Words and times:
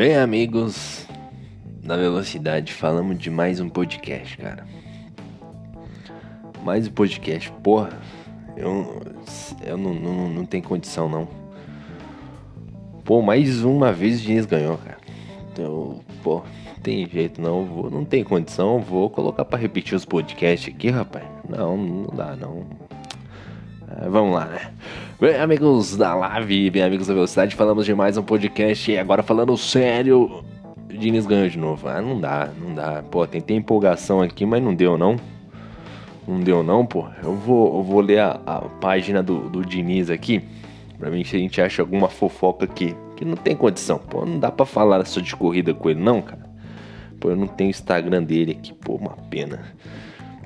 Bem, 0.00 0.16
amigos 0.16 1.06
da 1.84 1.94
Velocidade, 1.94 2.72
falamos 2.72 3.18
de 3.18 3.28
mais 3.28 3.60
um 3.60 3.68
podcast, 3.68 4.34
cara. 4.38 4.66
Mais 6.64 6.88
um 6.88 6.90
podcast, 6.90 7.52
porra. 7.62 7.90
Eu, 8.56 9.02
eu 9.62 9.76
não, 9.76 9.92
não, 9.92 10.28
não 10.30 10.46
tenho 10.46 10.64
condição, 10.64 11.06
não. 11.06 11.28
Pô, 13.04 13.20
mais 13.20 13.62
uma 13.62 13.92
vez 13.92 14.22
o 14.22 14.22
Diniz 14.22 14.46
ganhou, 14.46 14.78
cara. 14.78 14.96
Então, 15.52 16.00
pô, 16.22 16.42
tem 16.82 17.06
jeito 17.06 17.38
não. 17.38 17.66
Vou, 17.66 17.90
não 17.90 18.02
tem 18.02 18.24
condição. 18.24 18.80
Vou 18.80 19.10
colocar 19.10 19.44
para 19.44 19.58
repetir 19.58 19.94
os 19.94 20.06
podcasts 20.06 20.74
aqui, 20.74 20.88
rapaz. 20.88 21.26
Não, 21.46 21.76
não 21.76 22.16
dá, 22.16 22.34
não. 22.36 22.64
É, 24.00 24.08
vamos 24.08 24.34
lá, 24.34 24.46
né? 24.46 24.72
Bem, 25.20 25.36
amigos 25.36 25.98
da 25.98 26.14
Live, 26.14 26.70
bem, 26.70 26.82
amigos 26.82 27.08
da 27.08 27.12
Velocidade, 27.12 27.54
falamos 27.54 27.84
de 27.84 27.94
mais 27.94 28.16
um 28.16 28.22
podcast. 28.22 28.90
E 28.90 28.96
agora 28.96 29.22
falando 29.22 29.54
sério, 29.54 30.42
Diniz 30.88 31.26
ganhou 31.26 31.46
de 31.46 31.58
novo. 31.58 31.86
Ah, 31.88 32.00
não 32.00 32.18
dá, 32.18 32.48
não 32.58 32.74
dá. 32.74 33.02
Pô, 33.02 33.26
tentei 33.26 33.54
empolgação 33.54 34.22
aqui, 34.22 34.46
mas 34.46 34.62
não 34.62 34.74
deu, 34.74 34.96
não. 34.96 35.16
Não 36.26 36.40
deu, 36.40 36.62
não, 36.62 36.86
pô. 36.86 37.06
Eu 37.22 37.34
vou, 37.34 37.76
eu 37.76 37.82
vou 37.82 38.00
ler 38.00 38.20
a, 38.20 38.40
a 38.46 38.60
página 38.80 39.22
do, 39.22 39.50
do 39.50 39.62
Diniz 39.62 40.08
aqui, 40.08 40.42
pra 40.98 41.10
ver 41.10 41.22
se 41.26 41.36
a 41.36 41.38
gente 41.38 41.60
acha 41.60 41.82
alguma 41.82 42.08
fofoca 42.08 42.64
aqui. 42.64 42.96
Que 43.14 43.22
não 43.22 43.36
tem 43.36 43.54
condição, 43.54 43.98
pô. 43.98 44.24
Não 44.24 44.38
dá 44.38 44.50
pra 44.50 44.64
falar 44.64 45.04
só 45.04 45.20
de 45.20 45.36
corrida 45.36 45.74
com 45.74 45.90
ele, 45.90 46.00
não, 46.00 46.22
cara. 46.22 46.48
Pô, 47.20 47.28
eu 47.28 47.36
não 47.36 47.46
tenho 47.46 47.68
Instagram 47.68 48.22
dele 48.22 48.52
aqui, 48.52 48.72
pô, 48.72 48.94
uma 48.94 49.18
pena. 49.28 49.64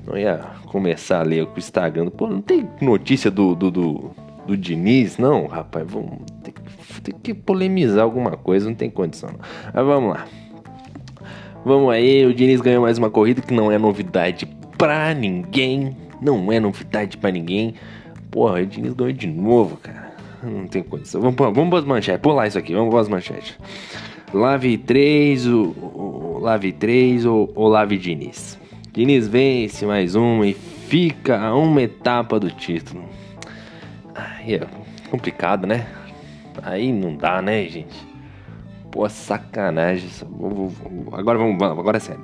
Não 0.05 0.17
ia 0.17 0.37
começar 0.65 1.21
a 1.21 1.23
ler 1.23 1.45
com 1.45 1.55
o 1.55 1.59
Instagram. 1.59 2.09
Pô, 2.09 2.27
não 2.27 2.41
tem 2.41 2.67
notícia 2.81 3.31
do, 3.31 3.55
do, 3.55 3.71
do 3.71 4.24
do 4.45 4.55
Diniz, 4.55 5.17
não, 5.17 5.47
rapaz, 5.47 5.85
vamos 5.89 6.19
ter 6.43 6.51
que, 6.51 7.01
ter 7.01 7.13
que 7.13 7.33
polemizar 7.33 8.03
alguma 8.03 8.31
coisa, 8.31 8.67
não 8.67 8.75
tem 8.75 8.89
condição. 8.89 9.29
Não. 9.29 9.39
Mas 9.73 9.85
vamos 9.85 10.13
lá. 10.13 10.25
Vamos 11.65 11.91
aí, 11.91 12.25
o 12.25 12.33
Diniz 12.33 12.61
ganhou 12.61 12.83
mais 12.83 12.97
uma 12.97 13.09
corrida 13.09 13.41
que 13.41 13.53
não 13.53 13.71
é 13.71 13.77
novidade 13.77 14.45
pra 14.77 15.13
ninguém. 15.13 15.97
Não 16.21 16.51
é 16.51 16.59
novidade 16.59 17.17
pra 17.17 17.31
ninguém. 17.31 17.73
Porra, 18.29 18.61
o 18.61 18.65
Diniz 18.65 18.93
ganhou 18.93 19.13
de 19.13 19.27
novo, 19.27 19.77
cara. 19.77 20.13
Não 20.43 20.67
tem 20.67 20.83
condição. 20.83 21.21
Vamos, 21.21 21.35
vamos 21.35 21.69
para 21.69 21.79
as 21.79 21.85
manchetes. 21.85 22.21
Pular 22.21 22.47
isso 22.47 22.57
aqui, 22.57 22.73
vamos 22.73 22.91
para 22.91 23.01
as 23.01 23.09
manchetes. 23.09 23.57
Lave 24.31 24.77
3, 24.77 25.47
o, 25.47 25.61
o 25.61 26.39
Lave 26.39 26.71
3 26.71 27.25
ou, 27.25 27.51
ou 27.55 27.67
Lave 27.67 27.97
Diniz. 27.97 28.59
Diniz 28.91 29.27
vence 29.27 29.85
mais 29.85 30.13
uma 30.13 30.45
e 30.45 30.53
fica 30.53 31.39
a 31.39 31.55
uma 31.55 31.81
etapa 31.81 32.39
do 32.39 32.51
título. 32.51 33.03
Aí 34.15 34.55
é 34.55 34.61
complicado, 35.11 35.67
né? 35.67 35.85
Aí 36.63 36.91
não 36.91 37.15
dá, 37.15 37.41
né, 37.41 37.65
gente? 37.65 38.07
Pô, 38.89 39.07
sacanagem. 39.09 40.09
Agora 41.11 41.37
vamos, 41.37 41.61
agora 41.61 41.97
é 41.97 41.99
sério. 41.99 42.23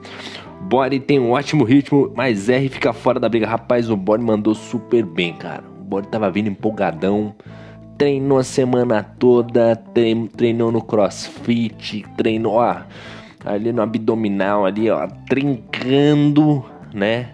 Body 0.61 1.01
tem 1.01 1.19
um 1.19 1.31
ótimo 1.31 1.65
ritmo, 1.65 2.11
mas 2.15 2.47
R 2.47 2.69
fica 2.69 2.93
fora 2.93 3.19
da 3.19 3.27
briga. 3.27 3.45
Rapaz, 3.45 3.89
o 3.89 3.97
Body 3.97 4.23
mandou 4.23 4.55
super 4.55 5.05
bem, 5.05 5.33
cara. 5.33 5.63
O 5.81 5.83
Body 5.83 6.07
tava 6.07 6.31
vindo 6.31 6.47
empolgadão. 6.47 7.35
Treinou 7.97 8.37
a 8.37 8.43
semana 8.43 9.03
toda, 9.03 9.75
treinou 10.35 10.71
no 10.71 10.81
crossfit, 10.81 12.03
treinou 12.17 12.53
ó, 12.53 12.77
ali 13.45 13.71
no 13.71 13.81
abdominal, 13.81 14.65
ali, 14.65 14.89
ó, 14.89 15.07
trincando, 15.27 16.65
né? 16.91 17.29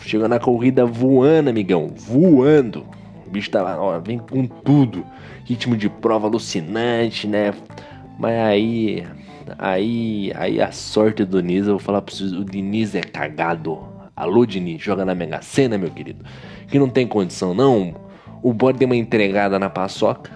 Chegou 0.00 0.26
na 0.26 0.40
corrida 0.40 0.84
voando, 0.84 1.50
amigão, 1.50 1.92
voando 1.94 2.84
bicho 3.32 3.50
tava, 3.50 3.80
ó, 3.80 3.98
vem 3.98 4.18
com 4.18 4.46
tudo. 4.46 5.04
Ritmo 5.44 5.76
de 5.76 5.88
prova 5.88 6.28
alucinante, 6.28 7.26
né? 7.26 7.52
Mas 8.18 8.36
aí. 8.36 9.06
Aí. 9.58 10.32
Aí 10.36 10.60
a 10.60 10.70
sorte 10.70 11.24
do 11.24 11.42
Diniz, 11.42 11.66
eu 11.66 11.74
vou 11.74 11.80
falar 11.80 12.02
pra 12.02 12.14
vocês, 12.14 12.32
o 12.32 12.44
Diniz 12.44 12.94
é 12.94 13.00
cagado. 13.00 13.78
Alô, 14.14 14.44
Diniz, 14.44 14.80
joga 14.82 15.04
na 15.04 15.14
Mega 15.14 15.40
Sena, 15.40 15.78
meu 15.78 15.90
querido. 15.90 16.24
Que 16.68 16.78
não 16.78 16.88
tem 16.88 17.06
condição, 17.06 17.54
não. 17.54 17.94
O 18.42 18.52
bode 18.52 18.78
deu 18.78 18.86
uma 18.86 18.96
entregada 18.96 19.58
na 19.58 19.70
paçoca. 19.70 20.30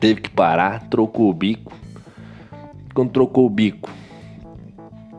Teve 0.00 0.20
que 0.20 0.30
parar, 0.30 0.88
trocou 0.88 1.30
o 1.30 1.34
bico. 1.34 1.72
Quando 2.92 3.10
trocou 3.10 3.46
o 3.46 3.50
bico, 3.50 3.90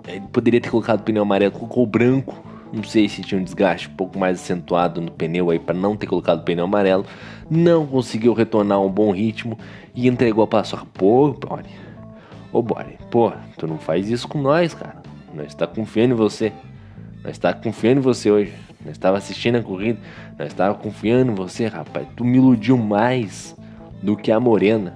ele 0.07 0.21
poderia 0.31 0.59
ter 0.59 0.69
colocado 0.69 1.03
pneu 1.03 1.23
amarelo, 1.23 1.51
colocou 1.51 1.83
o 1.83 1.87
branco 1.87 2.48
não 2.71 2.83
sei 2.83 3.09
se 3.09 3.21
tinha 3.21 3.39
um 3.39 3.43
desgaste 3.43 3.89
um 3.89 3.93
pouco 3.93 4.19
mais 4.19 4.39
acentuado 4.39 5.01
no 5.01 5.11
pneu 5.11 5.49
aí 5.49 5.57
para 5.57 5.75
não 5.75 5.95
ter 5.95 6.07
colocado 6.07 6.39
o 6.39 6.43
pneu 6.43 6.65
amarelo. 6.65 7.05
Não 7.49 7.85
conseguiu 7.85 8.33
retornar 8.33 8.79
um 8.79 8.89
bom 8.89 9.11
ritmo 9.11 9.57
e 9.95 10.07
entregou 10.07 10.43
a 10.43 10.47
paçoca. 10.47 10.85
Pô, 10.93 11.33
Bore. 11.33 11.69
Ô, 12.51 12.61
Bore, 12.61 12.97
pô, 13.09 13.31
tu 13.57 13.67
não 13.67 13.77
faz 13.77 14.09
isso 14.09 14.27
com 14.27 14.39
nós, 14.39 14.73
cara. 14.73 15.01
Nós 15.33 15.47
está 15.47 15.65
confiando 15.65 16.13
em 16.13 16.17
você. 16.17 16.53
Nós 17.23 17.33
está 17.33 17.53
confiando 17.53 17.99
em 17.99 18.03
você 18.03 18.29
hoje. 18.29 18.53
Nós 18.83 18.93
estava 18.93 19.17
assistindo 19.17 19.57
a 19.57 19.63
corrida. 19.63 19.99
Nós 20.37 20.49
estava 20.49 20.75
confiando 20.75 21.31
em 21.31 21.35
você, 21.35 21.65
rapaz. 21.65 22.07
Tu 22.15 22.23
me 22.23 22.37
iludiu 22.37 22.77
mais 22.77 23.55
do 24.01 24.15
que 24.15 24.31
a 24.31 24.39
Morena. 24.39 24.95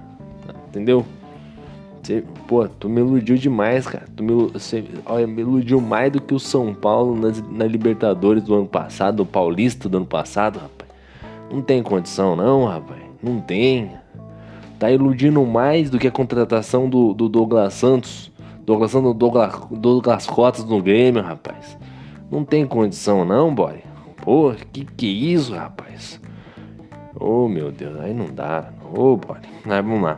Entendeu? 0.67 1.05
Pô, 2.47 2.67
tu 2.67 2.89
me 2.89 2.99
iludiu 2.99 3.37
demais, 3.37 3.87
cara. 3.87 4.05
Tu 4.15 4.23
me, 4.23 4.47
você, 4.51 4.83
olha, 5.05 5.25
me 5.25 5.41
iludiu 5.41 5.79
mais 5.79 6.11
do 6.11 6.21
que 6.21 6.33
o 6.33 6.39
São 6.39 6.73
Paulo 6.73 7.15
nas, 7.15 7.41
na 7.49 7.65
Libertadores 7.65 8.43
do 8.43 8.53
ano 8.53 8.67
passado, 8.67 9.21
o 9.21 9.25
Paulista 9.25 9.87
do 9.87 9.97
ano 9.97 10.05
passado, 10.05 10.59
rapaz. 10.59 10.89
Não 11.51 11.61
tem 11.61 11.81
condição, 11.81 12.35
não, 12.35 12.65
rapaz. 12.65 13.01
Não 13.21 13.39
tem. 13.39 13.91
Tá 14.77 14.91
iludindo 14.91 15.45
mais 15.45 15.89
do 15.89 15.97
que 15.97 16.07
a 16.07 16.11
contratação 16.11 16.89
do, 16.89 17.13
do 17.13 17.29
Douglas 17.29 17.73
Santos. 17.73 18.31
Douglas 18.65 18.91
Santos, 18.91 19.13
Douglas, 19.15 19.61
Douglas 19.71 20.25
Cotas 20.27 20.65
no 20.65 20.81
Grêmio, 20.81 21.21
rapaz. 21.21 21.77
Não 22.29 22.43
tem 22.43 22.65
condição, 22.65 23.23
não, 23.23 23.53
boy. 23.53 23.75
Pô, 24.17 24.53
que 24.71 24.83
que 24.85 25.05
é 25.05 25.33
isso, 25.33 25.53
rapaz? 25.53 26.19
Oh, 27.19 27.47
meu 27.47 27.71
Deus, 27.71 27.99
aí 28.01 28.13
não 28.13 28.25
dá. 28.25 28.69
Ô, 28.93 29.13
oh, 29.13 29.17
boy. 29.17 29.37
Mas 29.65 29.85
vamos 29.85 30.01
lá. 30.01 30.17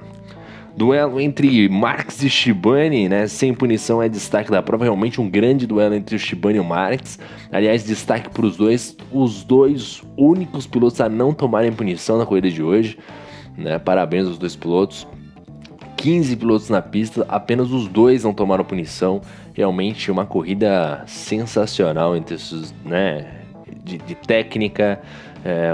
Duelo 0.77 1.21
entre 1.21 1.69
Marx 1.69 2.21
e 2.21 2.29
Shibane, 2.29 3.07
né? 3.07 3.27
Sem 3.27 3.53
punição 3.53 4.03
é 4.03 4.09
destaque 4.09 4.51
da 4.51 4.61
prova. 4.61 4.83
Realmente 4.83 5.21
um 5.21 5.29
grande 5.29 5.65
duelo 5.65 5.95
entre 5.95 6.17
o 6.17 6.19
Shibane 6.19 6.57
e 6.57 6.59
o 6.59 6.65
Marx. 6.65 7.17
Aliás, 7.49 7.85
destaque 7.85 8.29
para 8.29 8.45
os 8.45 8.57
dois. 8.57 8.95
Os 9.11 9.43
dois 9.43 10.03
únicos 10.17 10.67
pilotos 10.67 10.99
a 10.99 11.07
não 11.07 11.33
tomarem 11.33 11.71
punição 11.71 12.17
na 12.17 12.25
corrida 12.25 12.51
de 12.51 12.61
hoje. 12.61 12.97
Né? 13.57 13.79
Parabéns 13.79 14.27
aos 14.27 14.37
dois 14.37 14.55
pilotos. 14.55 15.07
15 15.95 16.35
pilotos 16.35 16.69
na 16.69 16.81
pista, 16.81 17.25
apenas 17.29 17.71
os 17.71 17.87
dois 17.87 18.25
não 18.25 18.33
tomaram 18.33 18.65
punição. 18.65 19.21
Realmente 19.53 20.11
uma 20.11 20.25
corrida 20.25 21.03
sensacional 21.07 22.17
entre 22.17 22.35
esses, 22.35 22.75
né? 22.83 23.41
De, 23.83 23.97
de 23.99 24.13
técnica, 24.13 25.01
é, 25.45 25.71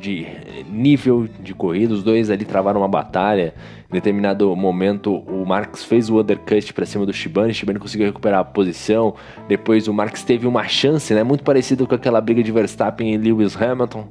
de 0.00 0.26
nível 0.68 1.28
de 1.40 1.54
corrida. 1.54 1.94
Os 1.94 2.02
dois 2.02 2.28
ali 2.28 2.44
travaram 2.44 2.80
uma 2.80 2.88
batalha. 2.88 3.54
Em 3.88 3.92
determinado 3.92 4.54
momento, 4.56 5.14
o 5.14 5.46
Marx 5.46 5.84
fez 5.84 6.10
o 6.10 6.20
undercut 6.20 6.72
para 6.74 6.84
cima 6.84 7.06
do 7.06 7.12
Shibane. 7.12 7.54
Shibane 7.54 7.78
conseguiu 7.78 8.06
recuperar 8.06 8.40
a 8.40 8.44
posição. 8.44 9.14
Depois, 9.46 9.86
o 9.86 9.94
Marx 9.94 10.24
teve 10.24 10.48
uma 10.48 10.66
chance, 10.66 11.14
né, 11.14 11.22
muito 11.22 11.44
parecido 11.44 11.86
com 11.86 11.94
aquela 11.94 12.20
briga 12.20 12.42
de 12.42 12.50
Verstappen 12.50 13.14
e 13.14 13.16
Lewis 13.16 13.56
Hamilton. 13.60 14.08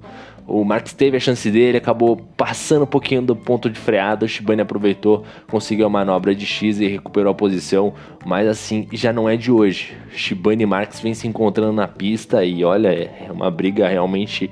O 0.47 0.63
Marx 0.63 0.93
teve 0.93 1.17
a 1.17 1.19
chance 1.19 1.49
dele, 1.51 1.77
acabou 1.77 2.17
passando 2.37 2.83
um 2.83 2.87
pouquinho 2.87 3.21
do 3.21 3.35
ponto 3.35 3.69
de 3.69 3.77
freada. 3.77 4.25
O 4.25 4.29
Shibane 4.29 4.61
aproveitou, 4.61 5.25
conseguiu 5.49 5.87
a 5.87 5.89
manobra 5.89 6.33
de 6.33 6.45
X 6.45 6.79
e 6.79 6.87
recuperou 6.87 7.31
a 7.31 7.35
posição. 7.35 7.93
Mas 8.25 8.47
assim, 8.47 8.87
já 8.93 9.11
não 9.11 9.27
é 9.27 9.35
de 9.35 9.51
hoje. 9.51 9.93
Shibane 10.09 10.63
e 10.63 10.65
Marx 10.65 11.01
vêm 11.01 11.13
se 11.13 11.27
encontrando 11.27 11.73
na 11.73 11.87
pista 11.87 12.45
e 12.45 12.63
olha, 12.63 12.89
é 12.89 13.29
uma 13.29 13.51
briga 13.51 13.87
realmente 13.87 14.49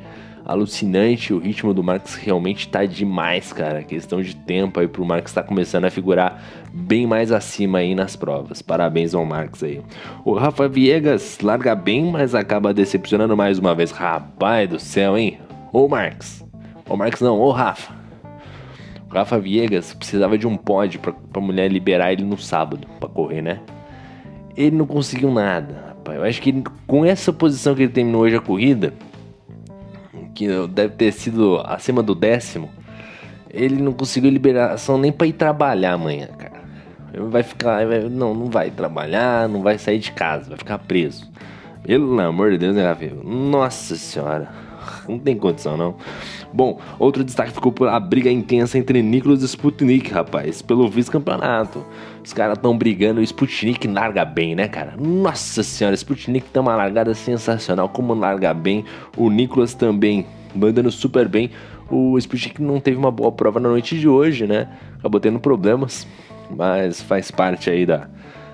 alucinante. 0.50 1.32
O 1.32 1.38
ritmo 1.38 1.74
do 1.74 1.84
Marx 1.84 2.16
realmente 2.16 2.68
tá 2.68 2.84
demais, 2.84 3.54
cara. 3.54 3.84
Questão 3.84 4.22
de 4.22 4.36
tempo 4.36 4.80
aí 4.80 4.88
pro 4.88 5.06
Marx 5.06 5.32
tá 5.32 5.44
começando 5.44 5.86
a 5.86 5.92
figurar 5.92 6.42
bem 6.74 7.06
mais 7.06 7.32
acima 7.32 7.80
aí 7.80 7.94
nas 7.94 8.16
provas. 8.16 8.62
Parabéns 8.62 9.14
ao 9.14 9.24
Marx 9.24 9.64
aí. 9.64 9.82
O 10.26 10.34
Rafa 10.34 10.68
Viegas 10.68 11.40
larga 11.42 11.76
bem, 11.76 12.12
mas 12.12 12.34
acaba 12.34 12.74
decepcionando 12.74 13.38
mais 13.38 13.60
uma 13.60 13.76
vez. 13.76 13.92
Rapaz 13.92 14.68
do 14.68 14.80
céu, 14.80 15.16
hein? 15.16 15.40
Ô 15.72 15.88
Marx. 15.88 16.44
Ô 16.90 16.98
Marx 16.98 17.22
não, 17.22 17.40
ô 17.40 17.52
Rafa. 17.52 17.94
O 19.08 19.14
Rafa 19.14 19.40
Viegas 19.40 19.94
precisava 19.94 20.38
de 20.38 20.48
um 20.48 20.58
pódio 20.58 21.00
pra, 21.00 21.14
pra 21.14 21.42
mulher 21.42 21.72
liberar 21.72 22.12
ele 22.12 22.24
no 22.24 22.38
sábado 22.38 22.88
pra 23.00 23.08
correr, 23.08 23.42
né? 23.42 23.60
Ele 24.58 24.76
não 24.76 24.88
conseguiu 24.88 25.32
nada, 25.32 25.86
rapaz. 25.90 26.18
Eu 26.18 26.24
acho 26.24 26.42
que 26.42 26.50
ele, 26.50 26.64
com 26.88 27.06
essa 27.06 27.32
posição 27.32 27.76
que 27.76 27.84
ele 27.84 27.92
terminou 27.92 28.22
hoje 28.24 28.36
a 28.36 28.42
corrida, 28.42 28.94
que 30.40 30.68
deve 30.70 30.96
ter 30.96 31.12
sido 31.12 31.62
acima 31.66 32.02
do 32.02 32.16
décimo, 32.16 32.70
ele 33.50 33.82
não 33.82 33.92
conseguiu 33.92 34.32
liberação 34.32 34.98
nem 34.98 35.12
para 35.12 35.28
ir 35.28 35.34
trabalhar 35.34 35.94
amanhã, 35.94 36.28
cara. 36.28 36.62
Ele 37.14 37.26
vai 37.26 37.44
ficar, 37.44 37.86
não, 38.10 38.34
não 38.34 38.46
vai 38.46 38.72
trabalhar, 38.72 39.50
não 39.50 39.62
vai 39.62 39.78
sair 39.78 40.00
de 40.00 40.14
casa, 40.14 40.48
vai 40.48 40.58
ficar 40.58 40.78
preso. 40.78 41.30
Pelo 41.84 42.18
amor 42.22 42.52
de 42.52 42.58
Deus, 42.58 42.74
né, 42.74 42.88
Rafael? 42.88 43.22
Nossa 43.22 43.98
senhora. 43.98 44.50
não 45.10 45.20
tem 45.20 45.36
condição 45.36 45.76
não. 45.76 45.96
Bom, 46.54 46.80
outro 46.98 47.22
destaque 47.22 47.52
ficou 47.52 47.74
por 47.74 47.90
a 47.90 48.00
briga 48.00 48.32
intensa 48.32 48.78
entre 48.78 49.02
Nicolas 49.02 49.42
e 49.42 49.46
Sputnik, 49.46 50.10
rapaz, 50.10 50.62
pelo 50.62 50.88
vice-campeonato. 50.88 51.84
Os 52.30 52.34
caras 52.34 52.60
estão 52.60 52.78
brigando, 52.78 53.22
o 53.22 53.24
Sputnik 53.24 53.88
larga 53.88 54.24
bem, 54.24 54.54
né, 54.54 54.68
cara? 54.68 54.94
Nossa 54.96 55.64
senhora, 55.64 55.96
o 55.96 55.98
Sputnik 55.98 56.48
tem 56.52 56.62
uma 56.62 56.76
largada 56.76 57.12
sensacional, 57.16 57.90
como 57.90 58.14
larga 58.14 58.54
bem. 58.54 58.86
O 59.18 59.32
Nicolas 59.32 59.74
também, 59.74 60.28
mandando 60.54 60.92
super 60.92 61.28
bem. 61.28 61.50
O 61.90 62.16
Sputnik 62.20 62.62
não 62.62 62.80
teve 62.80 62.98
uma 62.98 63.10
boa 63.10 63.32
prova 63.32 63.60
na 63.60 63.68
noite 63.68 64.00
de 64.00 64.08
hoje, 64.08 64.46
né? 64.46 64.70
Acabou 65.00 65.20
tendo 65.20 65.40
problemas, 65.40 66.06
mas 66.56 67.02
faz 67.02 67.32
parte 67.32 67.68
aí 67.68 67.84
da, 67.84 68.08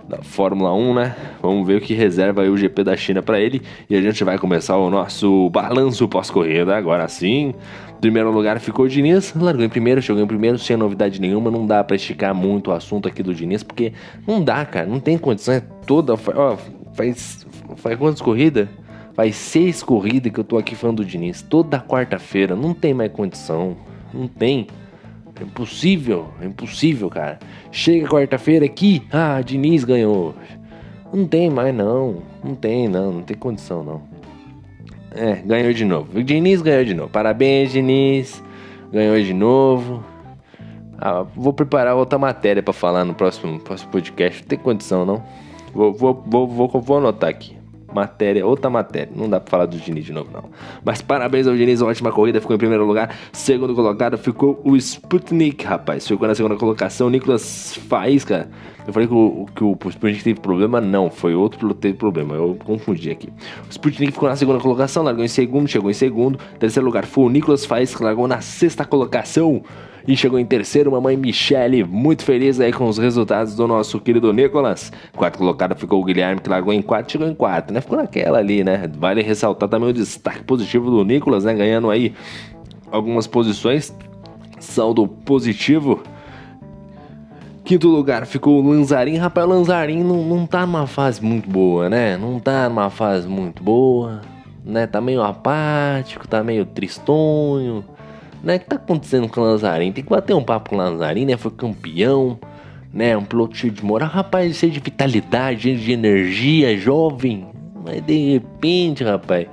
da 0.07 0.21
Fórmula 0.21 0.73
1, 0.73 0.93
né? 0.93 1.15
Vamos 1.41 1.65
ver 1.65 1.77
o 1.77 1.81
que 1.81 1.93
reserva 1.93 2.43
o 2.43 2.57
GP 2.57 2.83
da 2.83 2.95
China 2.95 3.21
para 3.21 3.39
ele 3.39 3.61
e 3.89 3.95
a 3.95 4.01
gente 4.01 4.23
vai 4.23 4.37
começar 4.37 4.77
o 4.77 4.89
nosso 4.89 5.49
balanço 5.49 6.07
pós-corrida 6.07 6.75
agora 6.75 7.07
sim. 7.07 7.53
Primeiro 7.99 8.31
lugar 8.31 8.59
ficou 8.59 8.85
o 8.85 8.89
Diniz, 8.89 9.33
largou 9.33 9.63
em 9.63 9.69
primeiro, 9.69 10.01
chegou 10.01 10.21
em 10.21 10.27
primeiro 10.27 10.59
sem 10.59 10.77
novidade 10.77 11.19
nenhuma, 11.19 11.49
não 11.49 11.65
dá 11.65 11.83
para 11.83 11.95
esticar 11.95 12.35
muito 12.35 12.69
o 12.69 12.73
assunto 12.73 13.07
aqui 13.07 13.23
do 13.23 13.33
Diniz, 13.33 13.63
porque 13.63 13.93
não 14.27 14.43
dá, 14.43 14.63
cara, 14.65 14.85
não 14.85 14.99
tem 14.99 15.17
condição, 15.17 15.55
é 15.55 15.61
toda, 15.87 16.13
ó, 16.13 16.57
faz, 16.93 17.47
faz 17.77 17.97
quantas 17.97 18.21
corridas? 18.21 18.67
Faz 19.15 19.35
seis 19.37 19.81
corridas 19.81 20.31
que 20.31 20.39
eu 20.39 20.43
tô 20.43 20.57
aqui 20.57 20.75
falando 20.75 20.97
do 20.97 21.05
Diniz, 21.05 21.41
toda 21.41 21.79
quarta-feira, 21.79 22.55
não 22.55 22.73
tem 22.73 22.93
mais 22.93 23.11
condição, 23.11 23.77
não 24.13 24.27
tem. 24.27 24.67
É 25.39 25.43
impossível, 25.43 26.29
é 26.41 26.45
impossível, 26.45 27.09
cara. 27.09 27.39
Chega 27.71 28.07
quarta-feira 28.07 28.65
aqui, 28.65 29.03
ah, 29.11 29.41
Diniz 29.41 29.83
ganhou. 29.83 30.33
Não 31.13 31.27
tem 31.27 31.49
mais 31.49 31.73
não, 31.73 32.23
não 32.43 32.55
tem 32.55 32.87
não, 32.87 33.11
não 33.11 33.21
tem 33.21 33.35
condição 33.35 33.83
não. 33.83 34.01
É, 35.11 35.35
ganhou 35.45 35.73
de 35.73 35.85
novo. 35.85 36.17
O 36.17 36.23
Diniz 36.23 36.61
ganhou 36.61 36.83
de 36.83 36.93
novo. 36.93 37.09
Parabéns, 37.09 37.71
Diniz. 37.71 38.43
Ganhou 38.91 39.21
de 39.21 39.33
novo. 39.33 40.03
Ah, 40.97 41.25
vou 41.35 41.53
preparar 41.53 41.95
outra 41.95 42.17
matéria 42.17 42.61
para 42.61 42.73
falar 42.73 43.05
no 43.05 43.13
próximo, 43.13 43.59
próximo 43.59 43.91
podcast. 43.91 44.41
Não 44.41 44.47
tem 44.47 44.59
condição 44.59 45.05
não. 45.05 45.23
Vou, 45.73 45.93
vou, 45.93 46.23
vou, 46.25 46.47
vou, 46.47 46.67
vou 46.81 46.97
anotar 46.97 47.29
aqui 47.29 47.54
matéria, 47.95 48.45
outra 48.45 48.69
matéria. 48.69 49.11
Não 49.15 49.29
dá 49.29 49.39
pra 49.39 49.49
falar 49.49 49.65
do 49.65 49.77
Diniz 49.77 50.05
de 50.05 50.11
novo, 50.11 50.29
não. 50.31 50.49
Mas 50.83 51.01
parabéns 51.01 51.47
ao 51.47 51.55
Diniz, 51.55 51.81
ótima 51.81 52.11
corrida, 52.11 52.41
ficou 52.41 52.55
em 52.55 52.59
primeiro 52.59 52.85
lugar. 52.85 53.15
Segundo 53.31 53.73
colocado 53.73 54.17
ficou 54.17 54.61
o 54.63 54.75
Sputnik, 54.75 55.65
rapaz. 55.65 56.05
Ficou 56.05 56.27
na 56.27 56.35
segunda 56.35 56.55
colocação, 56.57 57.09
Nicolas 57.09 57.75
Faísca. 57.87 58.49
Eu 58.85 58.93
falei 58.93 59.07
que 59.07 59.13
o, 59.13 59.45
que 59.55 59.63
o 59.63 59.77
Sputnik 59.89 60.23
teve 60.23 60.39
problema, 60.39 60.79
não, 60.79 61.09
foi 61.09 61.33
outro 61.33 61.57
piloto 61.57 61.75
que 61.77 61.81
teve 61.81 61.97
problema, 61.97 62.35
eu 62.35 62.55
confundi 62.63 63.09
aqui. 63.09 63.29
O 63.67 63.71
Sputnik 63.71 64.11
ficou 64.11 64.29
na 64.29 64.35
segunda 64.35 64.59
colocação, 64.59 65.01
largou 65.01 65.23
em 65.23 65.27
segundo, 65.27 65.67
chegou 65.67 65.89
em 65.89 65.93
segundo. 65.93 66.37
Terceiro 66.59 66.85
lugar 66.85 67.05
foi 67.05 67.23
o 67.23 67.29
Nicolas 67.29 67.65
Faísca, 67.65 68.03
largou 68.03 68.27
na 68.27 68.41
sexta 68.41 68.85
colocação. 68.85 69.63
E 70.07 70.15
chegou 70.15 70.37
em 70.37 70.45
terceiro, 70.45 70.91
mamãe 70.91 71.17
Michele, 71.17 71.83
muito 71.83 72.23
feliz 72.23 72.59
aí 72.59 72.71
com 72.71 72.87
os 72.87 72.99
resultados 72.99 73.55
do 73.55 73.67
nosso 73.67 73.99
querido 73.99 74.31
Nicolas. 74.31 74.91
Quarto 75.15 75.39
colocado 75.39 75.75
ficou 75.75 75.99
o 75.99 76.03
Guilherme, 76.03 76.39
que 76.39 76.49
largou 76.49 76.71
em 76.71 76.81
quarto, 76.81 77.11
chegou 77.11 77.27
em 77.27 77.33
quarto, 77.33 77.73
né? 77.73 77.81
Ficou 77.81 77.97
naquela 77.97 78.37
ali, 78.37 78.63
né? 78.63 78.87
Vale 78.99 79.23
ressaltar 79.23 79.67
também 79.67 79.89
o 79.89 79.93
destaque 79.93 80.43
positivo 80.43 80.91
do 80.91 81.03
Nicolas, 81.03 81.43
né? 81.43 81.55
Ganhando 81.55 81.89
aí 81.89 82.13
algumas 82.91 83.25
posições. 83.25 83.95
Saldo 84.59 85.07
positivo. 85.07 86.03
Quinto 87.63 87.87
lugar 87.87 88.27
ficou 88.27 88.61
o 88.61 88.69
Lanzarin. 88.69 89.17
Rapaz, 89.17 89.47
o 89.47 89.49
Lanzarin 89.49 90.03
não, 90.03 90.23
não 90.23 90.45
tá 90.45 90.67
numa 90.67 90.85
fase 90.85 91.23
muito 91.25 91.49
boa, 91.49 91.89
né? 91.89 92.15
Não 92.15 92.39
tá 92.39 92.69
numa 92.69 92.91
fase 92.91 93.27
muito 93.27 93.63
boa, 93.63 94.21
né? 94.63 94.85
Tá 94.85 95.01
meio 95.01 95.23
apático, 95.23 96.27
tá 96.27 96.43
meio 96.43 96.63
tristonho 96.63 97.83
né? 98.45 98.57
O 98.57 98.59
que 98.59 98.65
tá 98.67 98.75
acontecendo 98.75 99.27
com 99.27 99.41
o 99.41 99.43
Lanzarin? 99.43 99.91
Tem 99.91 100.03
que 100.03 100.09
bater 100.09 100.35
um 100.35 100.43
papo 100.43 100.69
com 100.69 100.75
o 100.75 100.79
Lanzarin, 100.79 101.25
né? 101.25 101.35
Foi 101.35 101.51
campeão, 101.51 102.39
né? 102.93 103.17
Um 103.17 103.25
piloto 103.25 103.57
cheio 103.57 103.73
de 103.73 103.83
moral. 103.83 104.07
Rapaz, 104.07 104.55
cheio 104.55 104.71
de 104.71 104.79
vitalidade, 104.79 105.63
cheio 105.63 105.77
de 105.77 105.91
energia, 105.91 106.77
jovem. 106.77 107.47
Mas 107.83 108.01
de 108.03 108.33
repente, 108.33 109.03
rapaz, 109.03 109.47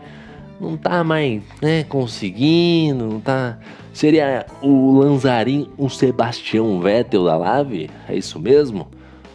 não 0.60 0.76
tá 0.76 1.02
mais, 1.02 1.42
né? 1.60 1.84
Conseguindo, 1.84 3.06
não 3.06 3.20
tá. 3.20 3.58
Seria 3.94 4.46
o 4.60 4.98
Lanzarin 4.98 5.68
o 5.78 5.88
Sebastião 5.88 6.78
Vettel 6.80 7.24
da 7.24 7.36
Lave? 7.36 7.88
É 8.08 8.14
isso 8.14 8.38
mesmo? 8.38 8.88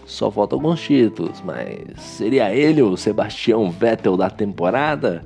Só 0.05 0.31
falta 0.31 0.55
alguns 0.55 0.81
títulos, 0.81 1.43
mas 1.43 1.99
seria 1.99 2.55
ele 2.55 2.81
o 2.81 2.95
Sebastião 2.95 3.69
Vettel 3.69 4.15
da 4.15 4.29
temporada? 4.29 5.25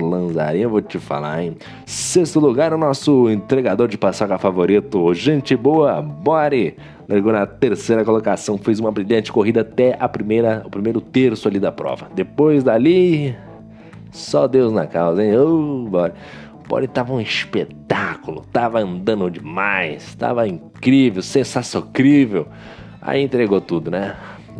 Lanzarinha, 0.00 0.68
vou 0.68 0.80
te 0.80 0.98
falar, 0.98 1.42
hein? 1.42 1.56
Sexto 1.84 2.38
lugar, 2.40 2.72
o 2.72 2.78
nosso 2.78 3.28
entregador 3.30 3.88
de 3.88 3.98
paçoca 3.98 4.38
favorito, 4.38 5.12
gente 5.14 5.56
boa, 5.56 6.00
Bore. 6.00 6.76
Largou 7.08 7.32
na 7.32 7.46
terceira 7.46 8.04
colocação, 8.04 8.56
fez 8.56 8.80
uma 8.80 8.90
brilhante 8.90 9.30
corrida 9.30 9.60
até 9.60 9.96
a 10.00 10.08
primeira, 10.08 10.62
o 10.64 10.70
primeiro 10.70 11.00
terço 11.00 11.48
ali 11.48 11.58
da 11.58 11.70
prova. 11.70 12.08
Depois 12.14 12.64
dali, 12.64 13.36
só 14.10 14.46
Deus 14.46 14.72
na 14.72 14.86
causa, 14.86 15.22
hein? 15.22 15.36
Oh, 15.36 15.86
Bore. 15.88 16.12
Bore 16.66 16.88
tava 16.88 17.12
um 17.12 17.20
espetáculo, 17.20 18.42
tava 18.52 18.80
andando 18.80 19.30
demais, 19.30 20.14
tava 20.14 20.48
incrível, 20.48 21.20
sensacional. 21.22 21.90
Aí 23.02 23.22
entregou 23.22 23.60
tudo, 23.60 23.90
né? 23.90 24.16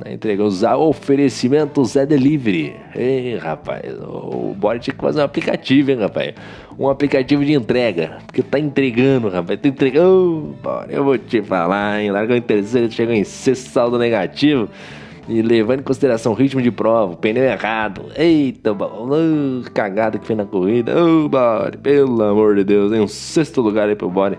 Entregou 0.06 0.46
os 0.46 0.62
oferecimentos 0.62 1.94
é 1.94 2.04
delivery. 2.04 2.74
Ei, 2.94 3.36
rapaz, 3.36 3.82
o 4.00 4.54
Bora 4.56 4.78
tinha 4.78 4.94
que 4.94 5.00
fazer 5.00 5.20
um 5.20 5.24
aplicativo, 5.24 5.92
hein, 5.92 5.98
rapaz? 5.98 6.34
Um 6.78 6.88
aplicativo 6.88 7.44
de 7.44 7.52
entrega. 7.52 8.18
Porque 8.26 8.42
tá 8.42 8.58
entregando, 8.58 9.28
rapaz. 9.28 9.60
Tá 9.60 9.68
entregando. 9.68 10.56
Oh, 10.58 10.62
Bora, 10.62 10.90
eu 10.90 11.04
vou 11.04 11.16
te 11.16 11.40
falar, 11.42 12.02
hein? 12.02 12.10
Largou 12.10 12.36
em 12.36 12.42
terceiro, 12.42 12.90
chegou 12.90 13.14
em 13.14 13.22
sexto 13.22 13.70
saldo 13.70 13.98
negativo. 13.98 14.68
E 15.28 15.40
levando 15.40 15.80
em 15.80 15.84
consideração 15.84 16.32
o 16.32 16.34
ritmo 16.34 16.60
de 16.60 16.70
prova, 16.70 17.12
o 17.14 17.16
pneu 17.16 17.44
errado. 17.44 18.06
Eita, 18.16 18.72
oh, 18.72 19.70
cagada 19.72 20.18
que 20.18 20.26
fez 20.26 20.36
na 20.36 20.44
corrida. 20.44 20.92
Ô, 21.00 21.24
oh, 21.24 21.28
Bora, 21.28 21.78
pelo 21.78 22.20
amor 22.22 22.56
de 22.56 22.64
Deus, 22.64 22.92
em 22.92 23.00
um 23.00 23.08
sexto 23.08 23.60
lugar 23.60 23.88
aí 23.88 23.94
pro 23.94 24.10
Bora. 24.10 24.38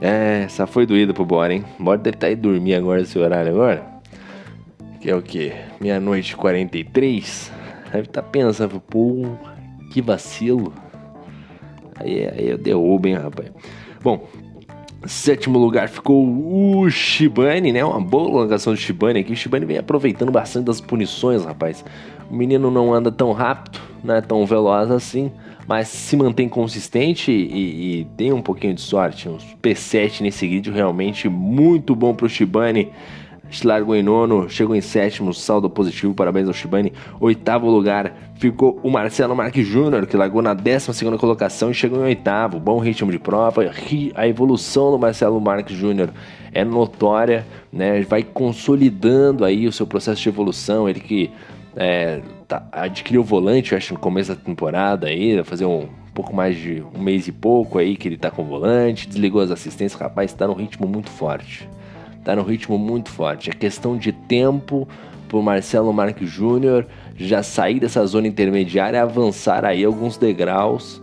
É, 0.00 0.42
essa 0.44 0.66
foi 0.66 0.84
doída 0.84 1.14
pro 1.14 1.24
Bora, 1.24 1.54
hein? 1.54 1.64
Bora 1.78 1.98
deve 1.98 2.16
estar 2.16 2.26
tá 2.26 2.30
aí 2.30 2.36
dormir 2.36 2.74
agora 2.74 3.00
esse 3.00 3.18
horário 3.18 3.50
agora 3.50 3.93
que 5.04 5.10
é 5.10 5.14
o 5.14 5.20
que? 5.20 5.52
Meia-noite 5.78 6.34
43. 6.34 7.52
Deve 7.92 8.06
estar 8.06 8.22
tá 8.22 8.26
pensando, 8.26 8.80
pô, 8.80 9.36
que 9.92 10.00
vacilo. 10.00 10.72
Aí, 11.96 12.26
aí 12.26 12.48
eu 12.48 12.56
derrubo, 12.56 13.06
hein, 13.06 13.16
rapaz. 13.16 13.50
Bom, 14.02 14.26
sétimo 15.06 15.58
lugar 15.58 15.90
ficou 15.90 16.26
o 16.26 16.88
Shibane, 16.88 17.70
né? 17.70 17.84
Uma 17.84 18.00
boa 18.00 18.30
prolongação 18.30 18.72
do 18.72 18.78
Shibane 18.78 19.20
aqui. 19.20 19.34
O 19.34 19.36
Shibane 19.36 19.66
vem 19.66 19.76
aproveitando 19.76 20.32
bastante 20.32 20.64
das 20.64 20.80
punições, 20.80 21.44
rapaz. 21.44 21.84
O 22.30 22.34
menino 22.34 22.70
não 22.70 22.94
anda 22.94 23.12
tão 23.12 23.32
rápido, 23.32 23.78
não 24.02 24.14
é 24.14 24.22
tão 24.22 24.46
veloz 24.46 24.90
assim, 24.90 25.30
mas 25.68 25.88
se 25.88 26.16
mantém 26.16 26.48
consistente 26.48 27.30
e, 27.30 28.00
e 28.00 28.04
tem 28.16 28.32
um 28.32 28.40
pouquinho 28.40 28.72
de 28.72 28.80
sorte. 28.80 29.28
Um 29.28 29.36
P7 29.62 30.22
nesse 30.22 30.48
vídeo 30.48 30.72
realmente 30.72 31.28
muito 31.28 31.94
bom 31.94 32.14
pro 32.14 32.26
Shibane 32.26 32.90
largou 33.62 33.94
em 33.94 34.02
nono, 34.02 34.48
chegou 34.48 34.74
em 34.74 34.80
sétimo, 34.80 35.32
saldo 35.32 35.68
positivo, 35.70 36.14
parabéns 36.14 36.48
ao 36.48 36.54
Shibane. 36.54 36.92
Oitavo 37.20 37.70
lugar 37.70 38.16
ficou 38.36 38.80
o 38.82 38.90
Marcelo 38.90 39.36
Marques 39.36 39.66
Júnior, 39.66 40.06
que 40.06 40.16
largou 40.16 40.42
na 40.42 40.54
décima 40.54 40.94
segunda 40.94 41.18
colocação 41.18 41.70
e 41.70 41.74
chegou 41.74 42.00
em 42.00 42.04
oitavo. 42.04 42.58
Bom 42.58 42.78
ritmo 42.78 43.12
de 43.12 43.18
prova, 43.18 43.62
a 44.14 44.28
evolução 44.28 44.90
do 44.90 44.98
Marcelo 44.98 45.40
Marques 45.40 45.76
Júnior 45.76 46.10
é 46.52 46.64
notória, 46.64 47.46
né? 47.72 48.02
Vai 48.02 48.22
consolidando 48.22 49.44
aí 49.44 49.66
o 49.66 49.72
seu 49.72 49.86
processo 49.86 50.22
de 50.22 50.28
evolução, 50.28 50.88
ele 50.88 51.00
que 51.00 51.30
é, 51.76 52.20
tá, 52.48 52.66
adquiriu 52.72 53.20
o 53.20 53.24
volante, 53.24 53.74
acho, 53.74 53.94
no 53.94 54.00
começo 54.00 54.34
da 54.34 54.40
temporada 54.40 55.08
aí, 55.08 55.42
fazer 55.44 55.66
um 55.66 55.88
pouco 56.14 56.34
mais 56.34 56.56
de 56.56 56.82
um 56.94 57.02
mês 57.02 57.26
e 57.28 57.32
pouco 57.32 57.78
aí 57.78 57.96
que 57.96 58.08
ele 58.08 58.16
tá 58.16 58.30
com 58.30 58.42
o 58.42 58.44
volante, 58.44 59.08
desligou 59.08 59.40
as 59.40 59.50
assistências, 59.50 60.00
rapaz, 60.00 60.32
tá 60.32 60.46
num 60.46 60.54
ritmo 60.54 60.86
muito 60.86 61.10
forte 61.10 61.68
tá 62.24 62.34
no 62.34 62.42
ritmo 62.42 62.78
muito 62.78 63.10
forte. 63.10 63.50
É 63.50 63.52
questão 63.52 63.96
de 63.96 64.12
tempo 64.12 64.88
pro 65.28 65.42
Marcelo 65.42 65.92
Marques 65.92 66.28
Júnior 66.28 66.86
já 67.16 67.42
sair 67.42 67.78
dessa 67.78 68.04
zona 68.06 68.26
intermediária 68.26 68.98
e 68.98 69.00
avançar 69.00 69.64
aí 69.64 69.84
alguns 69.84 70.16
degraus. 70.16 71.02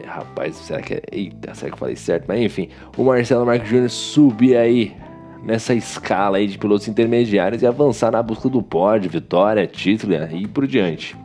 É, 0.00 0.06
rapaz, 0.06 0.56
será 0.56 0.80
que 0.80 0.94
é. 0.94 1.02
Eita, 1.12 1.54
será 1.54 1.70
que 1.70 1.74
eu 1.74 1.78
falei 1.78 1.96
certo? 1.96 2.24
Mas 2.26 2.40
enfim, 2.40 2.68
o 2.96 3.04
Marcelo 3.04 3.46
Marques 3.46 3.68
Júnior 3.68 3.90
subir 3.90 4.56
aí 4.56 4.96
nessa 5.42 5.74
escala 5.74 6.36
aí 6.38 6.46
de 6.46 6.58
pilotos 6.58 6.88
intermediários 6.88 7.62
e 7.62 7.66
avançar 7.66 8.12
na 8.12 8.22
busca 8.22 8.48
do 8.48 8.62
pódio, 8.62 9.10
vitória, 9.10 9.66
título 9.66 10.14
e 10.14 10.46
por 10.46 10.66
diante. 10.66 11.16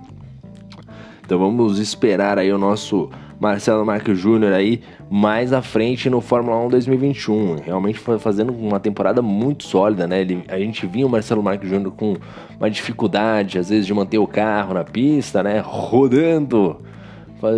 Então 1.25 1.39
vamos 1.39 1.79
esperar 1.79 2.37
aí 2.37 2.51
o 2.51 2.57
nosso 2.57 3.09
Marcelo 3.39 3.85
Marques 3.85 4.17
Júnior 4.17 4.53
aí 4.53 4.81
mais 5.09 5.53
à 5.53 5.61
frente 5.61 6.09
no 6.09 6.19
Fórmula 6.19 6.57
1 6.65 6.69
2021. 6.69 7.55
Realmente 7.63 7.99
foi 7.99 8.17
fazendo 8.17 8.51
uma 8.51 8.79
temporada 8.79 9.21
muito 9.21 9.63
sólida, 9.63 10.07
né? 10.07 10.21
Ele, 10.21 10.43
a 10.47 10.57
gente 10.57 10.85
vinha 10.87 11.05
o 11.05 11.09
Marcelo 11.09 11.43
Marques 11.43 11.69
Júnior 11.69 11.93
com 11.95 12.17
uma 12.57 12.69
dificuldade, 12.69 13.59
às 13.59 13.69
vezes, 13.69 13.85
de 13.85 13.93
manter 13.93 14.17
o 14.17 14.27
carro 14.27 14.73
na 14.73 14.83
pista, 14.83 15.43
né? 15.43 15.61
Rodando, 15.63 16.81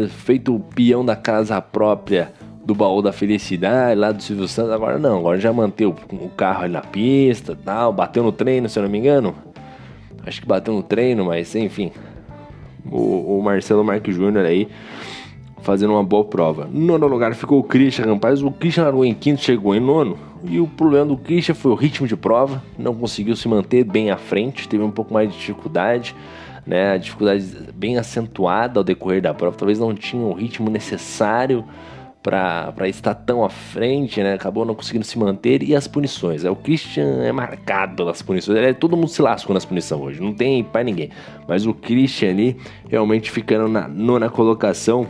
feito 0.09 0.55
o 0.55 0.59
peão 0.59 1.05
da 1.05 1.15
casa 1.15 1.61
própria 1.61 2.33
do 2.65 2.75
baú 2.75 3.01
da 3.01 3.13
felicidade 3.13 3.97
lá 3.97 4.11
do 4.11 4.21
Silvio 4.21 4.47
Santos. 4.47 4.73
Agora 4.73 4.99
não, 4.99 5.19
agora 5.19 5.39
já 5.39 5.53
manteve 5.53 5.93
o 6.11 6.29
carro 6.29 6.63
ali 6.63 6.73
na 6.73 6.81
pista 6.81 7.57
tal, 7.63 7.93
bateu 7.93 8.23
no 8.23 8.31
treino, 8.31 8.67
se 8.67 8.77
eu 8.77 8.83
não 8.83 8.89
me 8.89 8.97
engano. 8.97 9.33
Acho 10.25 10.41
que 10.41 10.47
bateu 10.47 10.73
no 10.73 10.83
treino, 10.83 11.23
mas 11.23 11.55
enfim. 11.55 11.93
O, 12.91 13.37
o 13.37 13.41
Marcelo 13.41 13.83
Marques 13.83 14.15
Júnior 14.15 14.45
aí 14.45 14.67
fazendo 15.61 15.93
uma 15.93 16.03
boa 16.03 16.23
prova. 16.25 16.67
Nono 16.71 17.07
lugar 17.07 17.33
ficou 17.35 17.59
o 17.59 17.63
Christian, 17.63 18.13
rapaz. 18.13 18.41
O 18.41 18.51
Christian 18.51 18.83
largou 18.83 19.05
em 19.05 19.13
quinto, 19.13 19.41
chegou 19.41 19.75
em 19.75 19.79
nono. 19.79 20.17
E 20.43 20.59
o 20.59 20.67
problema 20.67 21.07
do 21.07 21.17
Christian 21.17 21.55
foi 21.55 21.71
o 21.71 21.75
ritmo 21.75 22.07
de 22.07 22.15
prova. 22.15 22.63
Não 22.77 22.95
conseguiu 22.95 23.35
se 23.35 23.47
manter 23.47 23.83
bem 23.83 24.11
à 24.11 24.17
frente, 24.17 24.67
teve 24.67 24.83
um 24.83 24.91
pouco 24.91 25.13
mais 25.13 25.31
de 25.31 25.37
dificuldade. 25.37 26.15
Né, 26.65 26.91
a 26.91 26.97
dificuldade 26.97 27.45
bem 27.73 27.97
acentuada 27.97 28.77
ao 28.77 28.83
decorrer 28.83 29.21
da 29.21 29.33
prova, 29.33 29.55
talvez 29.55 29.79
não 29.79 29.95
tinha 29.95 30.21
o 30.21 30.33
ritmo 30.33 30.69
necessário 30.69 31.63
para 32.21 32.89
estar 32.89 33.13
tão 33.13 33.45
à 33.45 33.49
frente, 33.49 34.21
né? 34.21 34.33
Acabou 34.33 34.65
não 34.65 34.75
conseguindo 34.75 35.05
se 35.05 35.17
manter 35.17 35.63
e 35.63 35.73
as 35.73 35.87
punições. 35.87 36.43
É, 36.43 36.49
o 36.49 36.55
Christian 36.57 37.23
é 37.23 37.31
marcado 37.31 37.95
pelas 37.95 38.21
punições. 38.21 38.57
É, 38.57 38.73
todo 38.73 38.97
mundo 38.97 39.07
se 39.07 39.21
lascou 39.21 39.53
nas 39.53 39.63
punições 39.63 40.01
hoje, 40.01 40.21
não 40.21 40.33
tem 40.33 40.61
para 40.61 40.83
ninguém. 40.83 41.09
Mas 41.47 41.65
o 41.65 41.73
Christian 41.73 42.31
ali 42.31 42.57
realmente 42.89 43.31
ficando 43.31 43.69
na 43.69 43.87
nona 43.87 44.29
colocação 44.29 45.07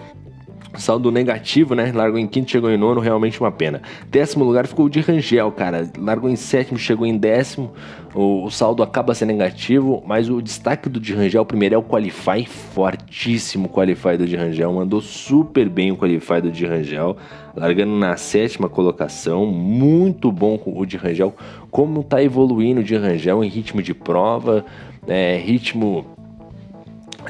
Saldo 0.75 1.11
negativo, 1.11 1.73
né? 1.73 1.91
Largou 1.93 2.19
em 2.19 2.27
quinto, 2.27 2.51
chegou 2.51 2.69
em 2.69 2.77
nono, 2.77 2.99
realmente 2.99 3.39
uma 3.39 3.51
pena. 3.51 3.81
Décimo 4.09 4.43
lugar 4.43 4.67
ficou 4.67 4.85
o 4.85 4.89
de 4.89 4.99
Rangel, 4.99 5.51
cara. 5.51 5.89
Largou 5.97 6.29
em 6.29 6.35
sétimo, 6.35 6.77
chegou 6.77 7.05
em 7.05 7.17
décimo. 7.17 7.71
O, 8.13 8.45
o 8.45 8.51
saldo 8.51 8.83
acaba 8.83 9.13
sendo 9.13 9.29
negativo, 9.29 10.03
mas 10.05 10.29
o 10.29 10.41
destaque 10.41 10.89
do 10.89 10.99
de 10.99 11.13
Rangel 11.13 11.45
primeiro 11.45 11.75
é 11.75 11.77
o 11.77 11.83
Qualify, 11.83 12.45
fortíssimo 12.45 13.69
Qualify 13.69 14.17
do 14.17 14.25
de 14.25 14.35
Rangel. 14.35 14.71
Mandou 14.73 15.01
super 15.01 15.69
bem 15.69 15.91
o 15.91 15.97
Qualify 15.97 16.41
do 16.41 16.51
de 16.51 16.65
Rangel, 16.65 17.17
largando 17.55 17.95
na 17.95 18.17
sétima 18.17 18.67
colocação. 18.69 19.45
Muito 19.45 20.31
bom 20.31 20.59
o 20.65 20.85
de 20.85 20.97
Rangel. 20.97 21.35
Como 21.71 22.03
tá 22.03 22.21
evoluindo 22.21 22.81
o 22.81 22.83
de 22.83 22.95
Rangel 22.95 23.43
em 23.43 23.47
ritmo 23.47 23.81
de 23.81 23.93
prova, 23.93 24.65
é, 25.07 25.37
ritmo 25.37 26.05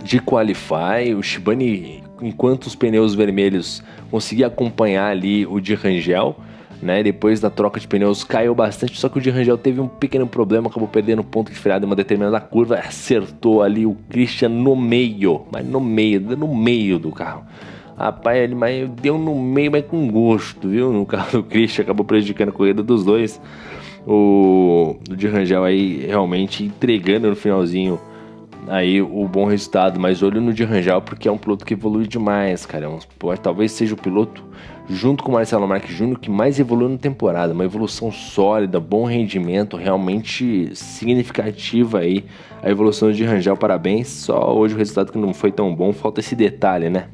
de 0.04 0.20
Qualify. 0.20 1.14
O 1.18 1.22
Shibane 1.22 2.07
enquanto 2.22 2.66
os 2.66 2.76
pneus 2.76 3.16
vermelhos 3.16 3.84
conseguia 4.10 4.48
acompanhar 4.48 5.12
ali 5.12 5.46
o 5.46 5.60
de 5.60 5.74
Rangel, 5.76 6.36
né? 6.82 7.02
Depois 7.04 7.40
da 7.40 7.50
troca 7.50 7.80
de 7.80 7.88
pneus 7.88 8.24
caiu 8.24 8.54
bastante, 8.54 9.00
só 9.00 9.10
que 9.10 9.18
o 9.18 9.22
de 9.22 9.30
Rangel 9.30 9.58
teve 9.58 9.82
um 9.82 9.88
pequeno 9.88 10.28
problema, 10.28 10.70
acabou 10.70 10.88
perdendo 10.88 11.24
ponto 11.24 11.52
de 11.52 11.58
freada 11.58 11.86
em 11.86 11.90
uma 11.90 11.96
determinada 11.96 12.40
curva, 12.40 12.76
acertou 12.76 13.62
ali 13.64 13.86
o 13.86 13.96
Christian 14.10 14.50
no 14.50 14.76
meio, 14.76 15.46
mas 15.52 15.66
no 15.66 15.80
meio, 15.80 16.22
no 16.22 16.56
meio 16.56 17.00
do 17.00 17.12
carro. 17.12 17.44
Rapaz, 17.98 18.38
ele 18.38 18.54
mas 18.54 18.88
deu 19.02 19.18
no 19.18 19.36
meio, 19.42 19.72
mas 19.72 19.84
com 19.86 20.08
gosto, 20.08 20.70
viu? 20.70 20.94
No 20.94 21.06
carro 21.06 21.32
do 21.32 21.44
Christian, 21.44 21.84
acabou 21.84 22.06
prejudicando 22.06 22.50
a 22.50 22.52
corrida 22.52 22.84
dos 22.84 23.04
dois. 23.04 23.42
O, 24.06 24.96
o 25.10 25.16
de 25.16 25.28
Rangel 25.28 25.64
aí 25.64 26.06
realmente 26.06 26.64
entregando 26.64 27.28
no 27.28 27.36
finalzinho 27.36 28.00
aí 28.68 29.02
o 29.02 29.28
bom 29.28 29.46
resultado, 29.46 30.00
mas 30.00 30.22
olho 30.22 30.42
no 30.42 30.54
de 30.54 30.64
Rangel 30.64 31.02
porque 31.02 31.28
é 31.28 31.32
um 31.32 31.38
piloto 31.38 31.66
que 31.66 31.74
evolui 31.74 32.08
demais, 32.08 32.66
cara. 32.66 32.86
É 32.86 32.88
um, 32.88 33.00
talvez 33.42 33.72
seja 33.72 33.94
o 33.94 33.98
piloto, 33.98 34.44
junto 34.90 35.24
com 35.24 35.32
o 35.32 35.34
Marcelo 35.34 35.68
Marques 35.68 35.96
Júnior, 35.96 36.20
que 36.20 36.30
mais 36.30 36.60
evoluiu 36.60 36.90
na 36.90 36.98
temporada. 36.98 37.54
Uma 37.54 37.66
evolução 37.66 38.12
sólida, 38.12 38.80
bom 38.80 39.06
rendimento, 39.06 39.78
realmente 39.78 40.70
significativa 40.76 42.00
aí 42.00 42.26
a 42.62 42.70
evolução 42.70 43.12
de 43.12 43.24
Rangel. 43.24 43.56
Parabéns. 43.58 44.08
Só 44.08 44.56
hoje 44.56 44.76
o 44.76 44.78
resultado 44.78 45.12
que 45.12 45.18
não 45.18 45.34
foi 45.34 45.52
tão 45.52 45.74
bom, 45.74 45.94
falta 45.94 46.20
esse 46.20 46.36
detalhe, 46.36 46.90
né? 46.90 47.08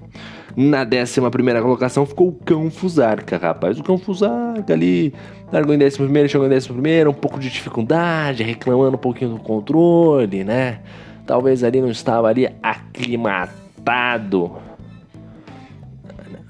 Na 0.55 0.83
décima 0.83 1.31
primeira 1.31 1.61
colocação 1.61 2.05
ficou 2.05 2.27
o 2.27 2.31
Cão 2.31 2.69
Fusarca, 2.69 3.37
rapaz. 3.37 3.79
O 3.79 3.83
Cão 3.83 3.97
Fusarca 3.97 4.71
ali 4.71 5.11
largou 5.51 5.73
em 5.73 5.79
décimo 5.79 6.05
primeiro, 6.05 6.29
chegou 6.29 6.45
em 6.45 6.49
décimo 6.49 6.75
primeiro, 6.75 7.09
um 7.09 7.13
pouco 7.13 7.39
de 7.39 7.49
dificuldade, 7.49 8.43
reclamando 8.43 8.95
um 8.95 8.99
pouquinho 8.99 9.31
do 9.31 9.39
controle, 9.39 10.43
né? 10.43 10.79
Talvez 11.25 11.63
ali 11.63 11.81
não 11.81 11.89
estava 11.89 12.27
ali 12.27 12.47
aclimatado. 12.61 14.51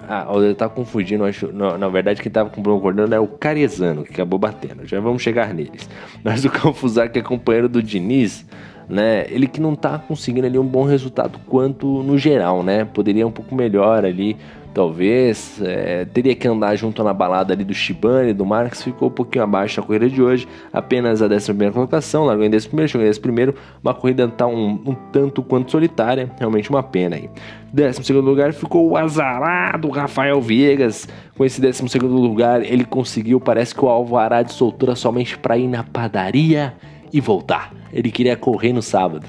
Ah, 0.07 0.27
ele 0.35 0.53
tá 0.53 0.67
confundindo, 0.67 1.23
acho. 1.23 1.51
Na, 1.53 1.77
na 1.77 1.87
verdade, 1.87 2.21
quem 2.21 2.31
tava 2.31 2.49
com 2.49 2.59
o 2.59 2.63
concordando 2.63 3.15
é 3.15 3.19
o 3.19 3.27
Carezano, 3.27 4.03
que 4.03 4.11
acabou 4.11 4.37
batendo. 4.37 4.85
Já 4.85 4.99
vamos 4.99 5.21
chegar 5.21 5.53
neles. 5.53 5.89
Mas 6.23 6.43
o 6.43 6.49
Confusar, 6.49 7.09
que 7.09 7.19
é 7.19 7.21
companheiro 7.21 7.69
do 7.69 7.81
Diniz, 7.81 8.45
né? 8.89 9.25
Ele 9.29 9.47
que 9.47 9.61
não 9.61 9.75
tá 9.75 9.97
conseguindo 9.97 10.45
ali 10.45 10.59
um 10.59 10.65
bom 10.65 10.83
resultado 10.83 11.39
quanto 11.47 12.03
no 12.03 12.17
geral, 12.17 12.63
né? 12.63 12.83
Poderia 12.83 13.25
um 13.25 13.31
pouco 13.31 13.55
melhor 13.55 14.03
ali 14.03 14.37
talvez. 14.73 15.61
É, 15.61 16.05
teria 16.05 16.35
que 16.35 16.47
andar 16.47 16.75
junto 16.75 17.03
na 17.03 17.13
balada 17.13 17.53
ali 17.53 17.63
do 17.63 17.73
Shibane, 17.73 18.33
do 18.33 18.45
Marx, 18.45 18.81
ficou 18.81 19.09
um 19.09 19.11
pouquinho 19.11 19.43
abaixo 19.43 19.79
na 19.79 19.85
corrida 19.85 20.09
de 20.09 20.21
hoje, 20.21 20.47
apenas 20.71 21.21
a 21.21 21.27
11 21.27 21.53
colocação, 21.71 22.25
largou 22.25 22.45
em 22.45 22.53
11, 22.53 22.69
chegou 22.87 23.05
em 23.05 23.09
11, 23.09 23.53
uma 23.81 23.93
corrida 23.93 24.27
tá 24.27 24.47
um, 24.47 24.81
um, 24.85 24.95
tanto 25.11 25.43
quanto 25.43 25.71
solitária, 25.71 26.31
realmente 26.39 26.69
uma 26.69 26.81
pena 26.81 27.15
aí. 27.15 27.29
12 27.71 28.13
lugar 28.13 28.53
ficou 28.53 28.89
o 28.89 28.97
azarado 28.97 29.89
Rafael 29.89 30.39
Viegas. 30.41 31.07
Com 31.35 31.43
esse 31.43 31.59
12 31.59 31.97
lugar, 31.97 32.63
ele 32.63 32.85
conseguiu, 32.85 33.39
parece 33.39 33.73
que 33.73 33.83
o 33.83 33.89
alvará 33.89 34.43
de 34.43 34.53
soltura 34.53 34.95
somente 34.95 35.37
para 35.37 35.57
ir 35.57 35.67
na 35.67 35.83
padaria 35.83 36.73
e 37.11 37.19
voltar. 37.19 37.73
Ele 37.91 38.11
queria 38.11 38.35
correr 38.35 38.73
no 38.73 38.81
sábado. 38.81 39.25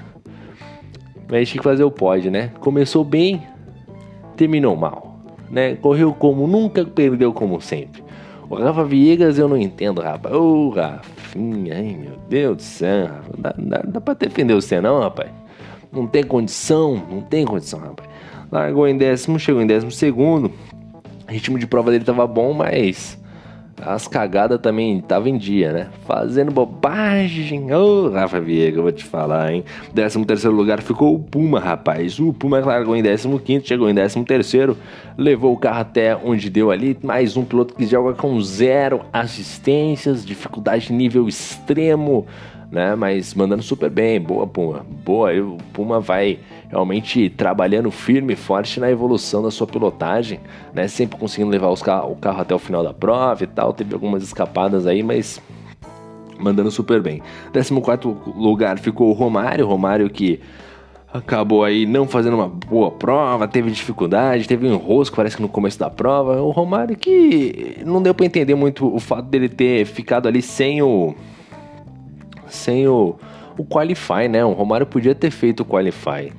Mas 1.31 1.49
tinha 1.49 1.61
que 1.61 1.69
fazer 1.69 1.85
o 1.85 1.91
pódio, 1.91 2.31
né? 2.31 2.51
Começou 2.61 3.03
bem, 3.03 3.43
terminou 4.37 4.77
mal 4.77 5.13
né? 5.54 5.76
Correu 5.76 6.12
como 6.12 6.46
nunca, 6.46 6.84
perdeu 6.84 7.32
como 7.32 7.61
sempre. 7.61 8.02
O 8.50 8.56
Rafa 8.56 8.84
Viegas 8.84 9.38
eu 9.38 9.49
não 9.49 9.56
entendo, 9.56 10.02
rapaz. 10.02 10.34
Ô, 10.34 10.66
oh, 10.66 10.70
Rafinha, 10.70 11.76
ai 11.76 11.96
meu 11.99 12.18
Deus 12.28 12.56
do 12.56 12.62
céu. 12.62 13.08
Dá, 13.38 13.54
dá, 13.56 13.82
dá 13.87 14.00
pra 14.00 14.14
defender 14.14 14.54
você 14.54 14.80
não, 14.80 15.00
rapaz? 15.00 15.30
Não 15.92 16.06
tem 16.08 16.25
condição, 16.25 17.00
não 17.08 17.23
tem 17.23 17.44
condição, 17.44 17.78
rapaz. 17.78 18.08
Largou 18.50 18.87
em 18.88 18.99
décimo, 18.99 19.38
chegou 19.38 19.62
em 19.62 19.66
décimo 19.66 19.92
segundo. 19.92 20.50
O 21.26 21.32
ritmo 21.32 21.58
de 21.58 21.66
prova 21.66 21.90
dele 21.90 22.04
tava 22.04 22.26
bom, 22.26 22.52
mas 22.52 23.16
as 23.83 24.09
cagadas 24.09 24.61
também 24.61 25.00
tava 25.00 25.28
em 25.28 25.37
dia, 25.37 25.73
né? 25.73 25.88
Fazendo 26.07 26.50
bobagem. 26.50 27.73
Ô, 27.75 28.07
oh, 28.07 28.11
Rafa 28.11 28.40
Viega, 28.40 28.81
vou 28.81 28.93
te 28.93 29.04
falar, 29.04 29.52
hein? 29.52 29.64
13 29.95 30.25
terceiro 30.25 30.57
lugar 30.57 30.81
ficou 30.83 31.14
o 31.14 31.19
Puma, 31.19 31.59
rapaz. 31.59 32.19
O 32.19 32.33
Puma 32.33 32.61
largou 32.61 32.97
em 32.97 33.02
15 33.02 33.28
quinto, 33.40 33.66
chegou 33.66 33.88
em 33.88 33.95
13 33.95 34.25
terceiro, 34.25 34.76
levou 35.16 35.52
o 35.52 35.57
carro 35.57 35.81
até 35.81 36.16
onde 36.16 36.49
deu 36.49 36.71
ali. 36.71 36.97
Mais 37.02 37.37
um 37.37 37.45
piloto 37.45 37.75
que 37.75 37.87
joga 37.87 38.14
com 38.14 38.40
zero 38.40 39.02
assistências, 39.12 40.25
dificuldade 40.25 40.93
nível 40.93 41.28
extremo, 41.28 42.26
né? 42.71 42.94
Mas 42.94 43.35
mandando 43.35 43.62
super 43.62 43.90
bem. 43.90 44.21
Boa, 44.21 44.47
Puma. 44.47 44.85
Boa, 45.04 45.33
o 45.33 45.59
Puma 45.73 46.00
vai 46.00 46.38
realmente 46.68 47.30
trabalhando 47.30 47.90
firme 47.90 48.33
e 48.33 48.37
forte 48.37 48.80
na 48.80 48.90
evolução 48.90 49.42
da 49.42 49.50
sua 49.50 49.66
pilotagem, 49.66 50.40
né? 50.73 50.88
Sempre 50.88 51.18
conseguindo 51.18 51.50
levar 51.50 51.75
carro, 51.78 52.12
o 52.12 52.16
carro 52.16 52.40
até 52.40 52.54
o 52.54 52.59
final 52.59 52.83
da 52.83 52.92
prova 52.92 53.44
e 53.44 53.47
tal. 53.47 53.73
Teve 53.73 53.94
algumas 53.94 54.23
escapadas 54.23 54.87
aí, 54.87 55.02
mas 55.02 55.40
mandando 56.38 56.71
super 56.71 57.00
bem. 57.00 57.23
14 57.52 57.73
lugar 58.37 58.78
ficou 58.78 59.11
o 59.11 59.12
Romário, 59.12 59.66
Romário 59.66 60.11
que 60.11 60.40
acabou 61.12 61.62
aí 61.62 61.87
não 61.87 62.09
fazendo 62.09 62.35
uma 62.35 62.49
boa 62.49 62.90
prova, 62.90 63.47
teve 63.47 63.71
dificuldade, 63.71 64.49
teve 64.49 64.66
um 64.66 64.75
enrosco, 64.75 65.14
parece 65.14 65.37
que 65.37 65.42
no 65.42 65.49
começo 65.49 65.78
da 65.78 65.88
prova. 65.88 66.42
O 66.42 66.50
Romário 66.50 66.97
que 66.97 67.78
não 67.87 68.02
deu 68.02 68.12
para 68.12 68.26
entender 68.26 68.56
muito 68.56 68.92
o 68.92 68.99
fato 68.99 69.26
dele 69.26 69.49
ter 69.49 69.87
ficado 69.87 70.26
ali 70.26 70.42
sem 70.42 70.83
o 70.83 71.14
sem 72.54 72.87
o, 72.88 73.16
o 73.58 73.64
qualify, 73.64 74.28
né? 74.28 74.44
O 74.44 74.52
Romário 74.52 74.87
podia 74.87 75.14
ter 75.14 75.30
feito 75.30 75.61
o 75.61 75.64
qualify 75.64 76.32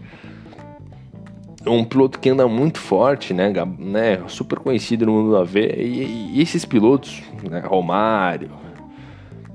um 1.67 1.83
piloto 1.83 2.19
que 2.19 2.29
anda 2.29 2.47
muito 2.47 2.79
forte, 2.79 3.33
né, 3.33 3.51
né 3.79 4.21
super 4.27 4.59
conhecido 4.59 5.05
no 5.05 5.13
mundo 5.13 5.33
da 5.33 5.43
V. 5.43 5.73
E, 5.77 6.35
e 6.35 6.41
esses 6.41 6.63
pilotos, 6.65 7.23
né, 7.49 7.59
Romário, 7.59 8.51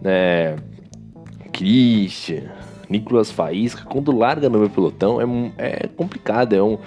né, 0.03 0.57
Christian, 1.53 2.51
Nicolas 2.89 3.31
Faísca, 3.31 3.85
quando 3.85 4.17
larga 4.17 4.49
no 4.49 4.59
meu 4.59 4.71
pelotão 4.71 5.21
é, 5.57 5.85
é 5.85 5.87
complicado, 5.87 6.55
é 6.55 6.63
um, 6.63 6.79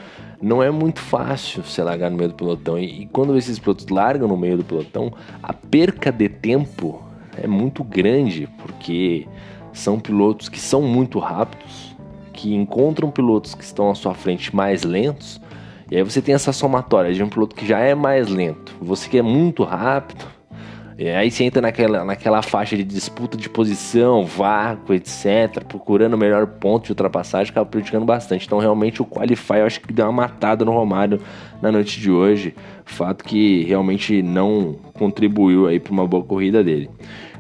não 0.42 0.62
é 0.62 0.70
muito 0.70 1.00
fácil 1.00 1.64
você 1.64 1.82
largar 1.82 2.12
no 2.12 2.18
meio 2.18 2.30
do 2.30 2.36
pelotão. 2.36 2.78
E, 2.78 3.04
e 3.04 3.06
quando 3.08 3.38
esses 3.38 3.58
pilotos 3.58 3.88
largam 3.88 4.28
no 4.28 4.36
meio 4.36 4.58
do 4.58 4.64
pelotão, 4.64 5.14
a 5.42 5.54
perca 5.54 6.12
de 6.12 6.28
tempo 6.28 7.02
é 7.42 7.48
muito 7.48 7.84
grande, 7.84 8.48
porque 8.58 9.26
são 9.74 10.00
pilotos 10.00 10.48
que 10.48 10.60
são 10.60 10.82
muito 10.82 11.20
rápidos 11.20 11.94
que 12.32 12.54
encontram 12.54 13.12
pilotos 13.12 13.54
que 13.56 13.64
estão 13.64 13.92
à 13.92 13.96
sua 13.96 14.14
frente 14.14 14.56
mais 14.56 14.84
lentos, 14.84 15.40
e 15.90 15.96
aí 15.96 16.04
você 16.04 16.22
tem 16.22 16.34
essa 16.34 16.52
somatória 16.52 17.14
de 17.14 17.22
um 17.22 17.30
piloto 17.30 17.56
que 17.56 17.66
já 17.66 17.80
é 17.80 17.94
mais 17.94 18.28
lento, 18.28 18.76
você 18.82 19.08
que 19.08 19.18
é 19.18 19.22
muito 19.22 19.64
rápido, 19.64 20.26
E 20.98 21.10
aí 21.10 21.32
você 21.32 21.44
entra 21.44 21.62
naquela, 21.62 22.06
naquela 22.06 22.42
faixa 22.42 22.78
de 22.78 22.84
disputa 22.84 23.36
de 23.36 23.50
posição, 23.50 24.26
vácuo, 24.26 24.94
etc., 24.94 25.64
procurando 25.68 26.14
o 26.14 26.18
melhor 26.18 26.46
ponto 26.46 26.86
de 26.86 26.92
ultrapassagem, 26.92 27.52
acaba 27.52 27.66
prejudicando 27.66 28.06
bastante. 28.06 28.46
Então, 28.46 28.60
realmente, 28.60 29.02
o 29.02 29.06
Qualify 29.06 29.58
eu 29.58 29.66
acho 29.66 29.82
que 29.82 29.92
deu 29.92 30.06
uma 30.06 30.12
matada 30.12 30.64
no 30.64 30.72
Romário 30.72 31.20
na 31.62 31.72
noite 31.72 32.00
de 32.00 32.12
hoje. 32.12 32.54
Fato 32.86 33.24
que 33.24 33.64
realmente 33.64 34.22
não 34.22 34.76
contribuiu 34.94 35.68
aí 35.68 35.80
para 35.80 35.92
uma 35.92 36.08
boa 36.08 36.24
corrida 36.24 36.64
dele. 36.64 36.90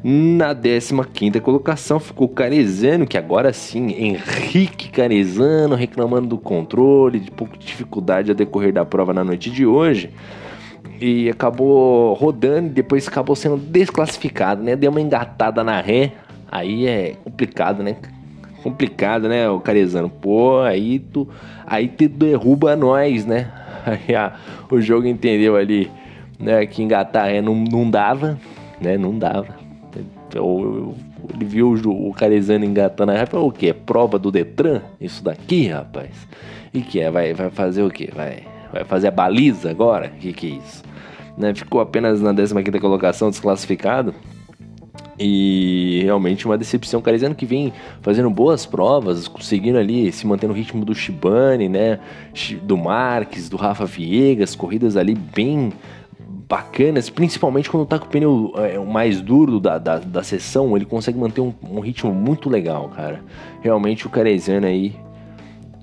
Na 0.03 0.53
15 0.53 1.39
colocação 1.39 1.97
ficou 1.97 2.27
Carezano, 2.27 3.07
que 3.07 3.17
agora 3.17 3.53
sim, 3.53 3.87
Henrique 3.93 4.89
Carezano 4.89 5.75
reclamando 5.75 6.27
do 6.27 6.37
controle, 6.37 7.21
de 7.21 7.31
pouco 7.31 7.57
de 7.57 7.65
dificuldade 7.65 8.29
a 8.29 8.33
decorrer 8.33 8.73
da 8.73 8.83
prova 8.83 9.13
na 9.13 9.23
noite 9.23 9.49
de 9.49 9.65
hoje 9.65 10.09
e 10.99 11.29
acabou 11.29 12.13
rodando 12.15 12.67
e 12.67 12.71
depois 12.71 13.07
acabou 13.07 13.35
sendo 13.35 13.55
desclassificado, 13.55 14.61
né? 14.61 14.75
Deu 14.75 14.91
uma 14.91 14.99
engatada 14.99 15.63
na 15.63 15.79
ré, 15.79 16.11
aí 16.51 16.85
é 16.85 17.15
complicado, 17.23 17.81
né? 17.81 17.95
Complicado, 18.61 19.27
né, 19.27 19.49
o 19.49 19.59
Carezano? 19.59 20.09
Pô, 20.09 20.59
aí 20.59 20.99
tu, 20.99 21.27
aí 21.65 21.87
tu 21.87 22.07
derruba 22.07 22.75
nós, 22.75 23.25
né? 23.25 23.51
Aí 23.85 24.15
a, 24.15 24.31
o 24.71 24.79
jogo 24.79 25.05
entendeu 25.05 25.57
ali, 25.57 25.91
né, 26.39 26.65
que 26.65 26.81
engatar 26.81 27.25
ré 27.25 27.41
não, 27.41 27.53
não 27.53 27.89
dava, 27.89 28.39
né? 28.79 28.97
Não 28.97 29.19
dava. 29.19 29.62
Então, 30.33 30.95
ele 31.31 31.45
viu 31.45 31.73
o, 31.85 32.09
o 32.09 32.13
Carezano 32.13 32.65
engatando 32.65 33.11
a 33.11 33.25
falou, 33.27 33.49
o 33.49 33.51
que? 33.51 33.69
É 33.69 33.73
prova 33.73 34.17
do 34.17 34.31
Detran? 34.31 34.81
Isso 34.99 35.23
daqui, 35.23 35.67
rapaz? 35.67 36.27
E 36.73 36.81
que 36.81 36.99
é? 36.99 37.11
Vai, 37.11 37.33
vai 37.33 37.51
fazer 37.51 37.83
o 37.83 37.89
quê? 37.91 38.09
Vai, 38.13 38.43
vai 38.71 38.83
fazer 38.83 39.09
a 39.09 39.11
baliza 39.11 39.69
agora? 39.69 40.07
O 40.07 40.19
que, 40.19 40.33
que 40.33 40.47
é 40.47 40.49
isso? 40.57 40.83
né? 41.37 41.53
Ficou 41.53 41.81
apenas 41.81 42.21
na 42.21 42.33
15 42.33 42.79
colocação, 42.79 43.29
desclassificado. 43.29 44.13
E 45.19 46.01
realmente 46.03 46.45
uma 46.45 46.57
decepção. 46.57 47.01
Carezano 47.01 47.35
que 47.35 47.45
vem 47.45 47.71
fazendo 48.01 48.29
boas 48.29 48.65
provas, 48.65 49.27
conseguindo 49.27 49.77
ali 49.77 50.11
se 50.11 50.25
manter 50.25 50.47
no 50.47 50.53
ritmo 50.53 50.83
do 50.83 50.95
Shibane, 50.95 51.69
né? 51.69 51.99
Do 52.63 52.75
Marques, 52.75 53.47
do 53.47 53.55
Rafa 53.55 53.85
Viegas, 53.85 54.55
corridas 54.55 54.97
ali 54.97 55.13
bem 55.13 55.71
bacanas, 56.53 57.09
principalmente 57.09 57.67
quando 57.67 57.83
tá 57.87 57.97
com 57.97 58.05
o 58.05 58.07
pneu 58.07 58.53
é, 58.57 58.77
mais 58.77 59.19
duro 59.19 59.59
da, 59.59 59.79
da, 59.79 59.97
da 59.97 60.21
sessão, 60.21 60.75
ele 60.75 60.85
consegue 60.85 61.17
manter 61.17 61.41
um, 61.41 61.51
um 61.67 61.79
ritmo 61.79 62.13
muito 62.13 62.47
legal, 62.47 62.89
cara. 62.89 63.21
Realmente 63.61 64.05
o 64.05 64.09
Carezano 64.09 64.67
aí 64.67 64.95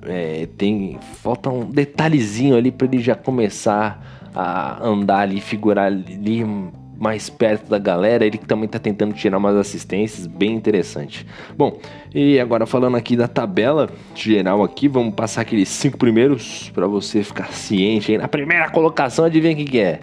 é, 0.06 0.46
tem. 0.56 0.96
Falta 1.14 1.50
um 1.50 1.68
detalhezinho 1.68 2.56
ali 2.56 2.70
para 2.70 2.86
ele 2.86 3.00
já 3.00 3.16
começar 3.16 4.30
a 4.32 4.86
andar 4.86 5.22
ali, 5.22 5.40
figurar 5.40 5.86
ali 5.86 6.46
mais 6.96 7.28
perto 7.28 7.68
da 7.68 7.78
galera, 7.78 8.24
ele 8.24 8.38
que 8.38 8.46
também 8.46 8.66
está 8.66 8.78
tentando 8.78 9.12
tirar 9.12 9.38
umas 9.38 9.56
assistências, 9.56 10.28
bem 10.28 10.54
interessante. 10.54 11.26
Bom, 11.56 11.80
e 12.14 12.38
agora 12.38 12.64
falando 12.64 12.96
aqui 12.96 13.16
da 13.16 13.26
tabela 13.26 13.90
geral 14.14 14.62
aqui, 14.62 14.86
vamos 14.86 15.14
passar 15.14 15.40
aqueles 15.40 15.68
cinco 15.68 15.98
primeiros 15.98 16.70
para 16.72 16.86
você 16.86 17.24
ficar 17.24 17.52
ciente 17.52 18.12
aí. 18.12 18.18
Na 18.18 18.28
primeira 18.28 18.70
colocação, 18.70 19.24
adivinha 19.24 19.54
o 19.54 19.56
que, 19.56 19.64
que 19.64 19.80
é? 19.80 20.00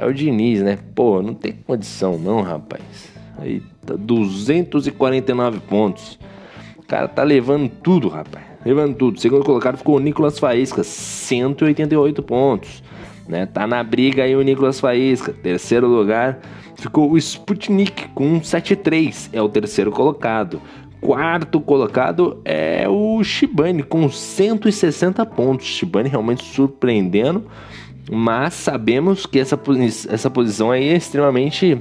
É 0.00 0.06
o 0.06 0.14
Diniz, 0.14 0.62
né? 0.62 0.78
Pô, 0.94 1.20
não 1.20 1.34
tem 1.34 1.52
condição 1.52 2.18
não, 2.18 2.40
rapaz. 2.40 2.82
Aí 3.38 3.62
tá 3.84 3.94
249 3.96 5.60
pontos. 5.60 6.18
O 6.78 6.82
cara 6.82 7.06
tá 7.06 7.22
levando 7.22 7.68
tudo, 7.68 8.08
rapaz. 8.08 8.44
Levando 8.64 8.94
tudo. 8.96 9.20
Segundo 9.20 9.44
colocado 9.44 9.76
ficou 9.76 9.96
o 9.96 10.00
Nicolas 10.00 10.38
Faísca, 10.38 10.82
188 10.82 12.22
pontos 12.22 12.82
né? 13.30 13.46
Tá 13.46 13.66
na 13.66 13.82
briga 13.82 14.24
aí 14.24 14.34
o 14.34 14.42
Nicolas 14.42 14.80
Faísca. 14.80 15.32
Terceiro 15.32 15.86
lugar 15.86 16.40
ficou 16.74 17.10
o 17.10 17.16
Sputnik 17.16 18.08
com 18.08 18.40
7,3, 18.40 19.30
é 19.32 19.40
o 19.40 19.48
terceiro 19.48 19.92
colocado. 19.92 20.60
Quarto 21.00 21.60
colocado 21.60 22.42
é 22.44 22.86
o 22.86 23.22
Shibane 23.24 23.82
com 23.82 24.10
160 24.10 25.24
pontos. 25.24 25.66
Shibane 25.66 26.10
realmente 26.10 26.44
surpreendendo, 26.44 27.46
mas 28.12 28.54
sabemos 28.54 29.24
que 29.24 29.38
essa, 29.38 29.58
essa 30.08 30.28
posição 30.28 30.72
aí 30.72 30.88
é 30.88 30.96
extremamente. 30.96 31.80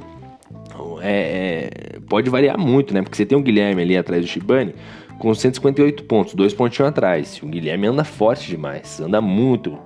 É, 1.01 1.95
é, 1.95 1.99
pode 2.07 2.29
variar 2.29 2.57
muito, 2.57 2.93
né? 2.93 3.01
Porque 3.01 3.17
você 3.17 3.25
tem 3.25 3.37
o 3.37 3.41
Guilherme 3.41 3.81
ali 3.81 3.97
atrás 3.97 4.21
do 4.23 4.27
Shibane 4.27 4.75
com 5.17 5.33
158 5.33 6.03
pontos, 6.03 6.35
dois 6.35 6.53
pontinhos 6.53 6.89
atrás. 6.89 7.39
O 7.41 7.47
Guilherme 7.47 7.87
anda 7.87 8.03
forte 8.03 8.47
demais, 8.47 8.99
anda 8.99 9.19
muito. 9.19 9.79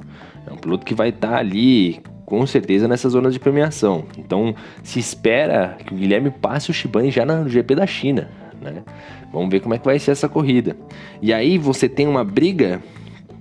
É 0.45 0.51
um 0.51 0.58
piloto 0.58 0.86
que 0.86 0.93
vai 0.93 1.10
estar 1.10 1.29
tá 1.29 1.38
ali 1.38 2.01
com 2.25 2.45
certeza 2.45 2.89
nessa 2.89 3.08
zona 3.08 3.32
de 3.32 3.39
premiação. 3.39 4.03
Então 4.17 4.53
se 4.84 4.99
espera 4.99 5.77
que 5.86 5.93
o 5.93 5.97
Guilherme 5.97 6.29
passe 6.29 6.69
o 6.69 6.73
Shibane 6.73 7.10
já 7.10 7.25
no 7.25 7.47
GP 7.47 7.75
da 7.75 7.88
China. 7.88 8.29
Né? 8.62 8.84
Vamos 9.32 9.49
ver 9.49 9.62
como 9.62 9.75
é 9.75 9.77
que 9.77 9.86
vai 9.86 9.97
ser 9.97 10.12
essa 10.12 10.27
corrida. 10.27 10.75
E 11.21 11.32
aí 11.32 11.58
você 11.58 11.88
tem 11.88 12.06
uma 12.06 12.23
briga 12.23 12.82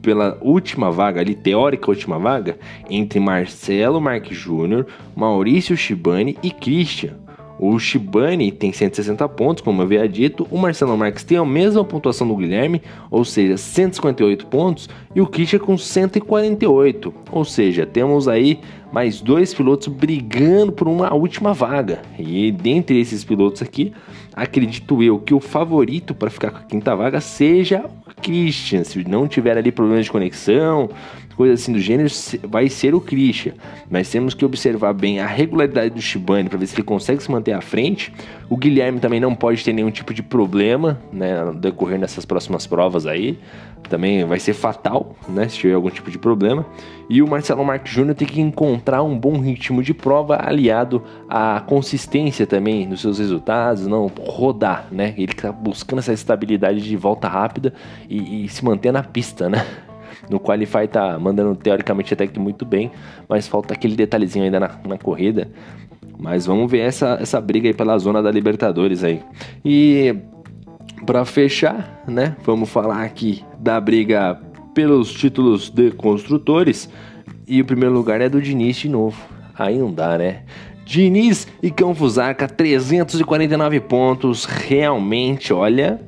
pela 0.02 0.36
última 0.42 0.90
vaga 0.90 1.20
ali, 1.20 1.34
teórica 1.34 1.88
última 1.88 2.18
vaga, 2.18 2.58
entre 2.90 3.20
Marcelo 3.20 4.00
Marques 4.00 4.36
Júnior, 4.36 4.86
Maurício 5.14 5.76
Shibane 5.76 6.36
e 6.42 6.50
Christian. 6.50 7.21
O 7.58 7.78
Shibane 7.78 8.50
tem 8.50 8.72
160 8.72 9.28
pontos, 9.28 9.62
como 9.62 9.80
eu 9.80 9.84
havia 9.84 10.08
dito. 10.08 10.46
O 10.50 10.58
Marcelo 10.58 10.96
Marques 10.96 11.24
tem 11.24 11.38
a 11.38 11.44
mesma 11.44 11.84
pontuação 11.84 12.26
do 12.26 12.36
Guilherme, 12.36 12.82
ou 13.10 13.24
seja, 13.24 13.56
158 13.56 14.46
pontos. 14.46 14.88
E 15.14 15.20
o 15.20 15.26
Kisha 15.26 15.58
com 15.58 15.76
148. 15.76 17.14
Ou 17.30 17.44
seja, 17.44 17.86
temos 17.86 18.26
aí 18.28 18.58
mais 18.92 19.20
dois 19.20 19.54
pilotos 19.54 19.88
brigando 19.88 20.70
por 20.72 20.86
uma 20.86 21.12
última 21.14 21.54
vaga. 21.54 22.02
E 22.18 22.52
dentre 22.52 23.00
esses 23.00 23.24
pilotos 23.24 23.62
aqui, 23.62 23.92
acredito 24.34 25.02
eu 25.02 25.18
que 25.18 25.32
o 25.32 25.40
favorito 25.40 26.14
para 26.14 26.30
ficar 26.30 26.50
com 26.50 26.58
a 26.58 26.62
quinta 26.62 26.94
vaga 26.94 27.20
seja 27.20 27.84
o 28.06 28.22
Christian. 28.22 28.84
Se 28.84 29.02
não 29.08 29.26
tiver 29.26 29.56
ali 29.56 29.72
problemas 29.72 30.04
de 30.04 30.10
conexão, 30.10 30.90
coisa 31.42 31.54
assim 31.54 31.72
do 31.72 31.80
gênero, 31.80 32.08
vai 32.44 32.68
ser 32.68 32.94
o 32.94 33.00
Christian. 33.00 33.54
Mas 33.90 34.08
temos 34.08 34.32
que 34.32 34.44
observar 34.44 34.92
bem 34.92 35.18
a 35.18 35.26
regularidade 35.26 35.90
do 35.90 36.00
Shibane 36.00 36.48
para 36.48 36.56
ver 36.56 36.68
se 36.68 36.76
ele 36.76 36.84
consegue 36.84 37.20
se 37.20 37.28
manter 37.28 37.50
à 37.50 37.60
frente. 37.60 38.12
O 38.48 38.56
Guilherme 38.56 39.00
também 39.00 39.18
não 39.18 39.34
pode 39.34 39.64
ter 39.64 39.72
nenhum 39.72 39.90
tipo 39.90 40.14
de 40.14 40.22
problema, 40.22 41.00
né, 41.12 41.52
decorrer 41.56 41.98
dessas 41.98 42.24
próximas 42.24 42.64
provas 42.64 43.06
aí. 43.06 43.40
Também 43.88 44.24
vai 44.24 44.38
ser 44.38 44.52
fatal, 44.52 45.16
né, 45.28 45.48
se 45.48 45.58
tiver 45.58 45.74
algum 45.74 45.90
tipo 45.90 46.12
de 46.12 46.18
problema. 46.18 46.64
E 47.10 47.20
o 47.20 47.26
Marcelo 47.26 47.64
Marques 47.64 47.92
Júnior 47.92 48.14
tem 48.14 48.28
que 48.28 48.40
encontrar 48.40 49.02
um 49.02 49.18
bom 49.18 49.40
ritmo 49.40 49.82
de 49.82 49.92
prova 49.92 50.38
aliado 50.40 51.02
à 51.28 51.60
consistência 51.66 52.46
também 52.46 52.86
nos 52.86 53.00
seus 53.00 53.18
resultados, 53.18 53.84
não 53.88 54.06
rodar, 54.06 54.86
né? 54.92 55.12
Ele 55.18 55.32
está 55.32 55.50
buscando 55.50 55.98
essa 55.98 56.12
estabilidade 56.12 56.80
de 56.80 56.96
volta 56.96 57.26
rápida 57.26 57.74
e, 58.08 58.44
e 58.44 58.48
se 58.48 58.64
manter 58.64 58.92
na 58.92 59.02
pista, 59.02 59.48
né? 59.50 59.66
No 60.30 60.40
Qualify 60.40 60.86
tá 60.88 61.18
mandando 61.18 61.54
teoricamente 61.54 62.14
até 62.14 62.26
que 62.26 62.38
muito 62.38 62.64
bem, 62.64 62.90
mas 63.28 63.46
falta 63.46 63.74
aquele 63.74 63.96
detalhezinho 63.96 64.44
ainda 64.44 64.60
na, 64.60 64.70
na 64.86 64.98
corrida. 64.98 65.48
Mas 66.18 66.46
vamos 66.46 66.70
ver 66.70 66.80
essa, 66.80 67.18
essa 67.20 67.40
briga 67.40 67.68
aí 67.68 67.74
pela 67.74 67.98
zona 67.98 68.22
da 68.22 68.30
Libertadores 68.30 69.02
aí. 69.02 69.20
E 69.64 70.14
para 71.04 71.24
fechar, 71.24 72.04
né, 72.06 72.36
vamos 72.44 72.68
falar 72.68 73.02
aqui 73.02 73.44
da 73.58 73.80
briga 73.80 74.38
pelos 74.74 75.12
títulos 75.12 75.68
de 75.68 75.90
construtores. 75.90 76.88
E 77.46 77.60
o 77.60 77.64
primeiro 77.64 77.94
lugar 77.94 78.20
é 78.20 78.28
do 78.28 78.40
Diniz 78.40 78.76
de 78.76 78.88
novo. 78.88 79.20
Aí 79.58 79.78
não 79.78 79.92
dá, 79.92 80.16
né? 80.16 80.42
Diniz 80.84 81.46
e 81.62 81.70
Cão 81.70 81.94
Fusarca, 81.94 82.48
349 82.48 83.80
pontos. 83.80 84.44
Realmente, 84.44 85.52
olha, 85.52 86.00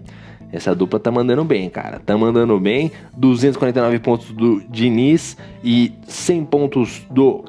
essa 0.55 0.75
dupla 0.75 1.01
tá 1.01 1.11
mandando 1.11 1.45
bem, 1.45 1.69
cara. 1.69 1.99
Tá 1.99 2.17
mandando 2.17 2.59
bem. 2.61 2.93
249 3.17 3.99
pontos 3.99 4.31
do 4.31 4.63
Diniz 4.69 5.37
e 5.65 5.93
100 6.07 6.45
pontos 6.45 7.03
do 7.11 7.45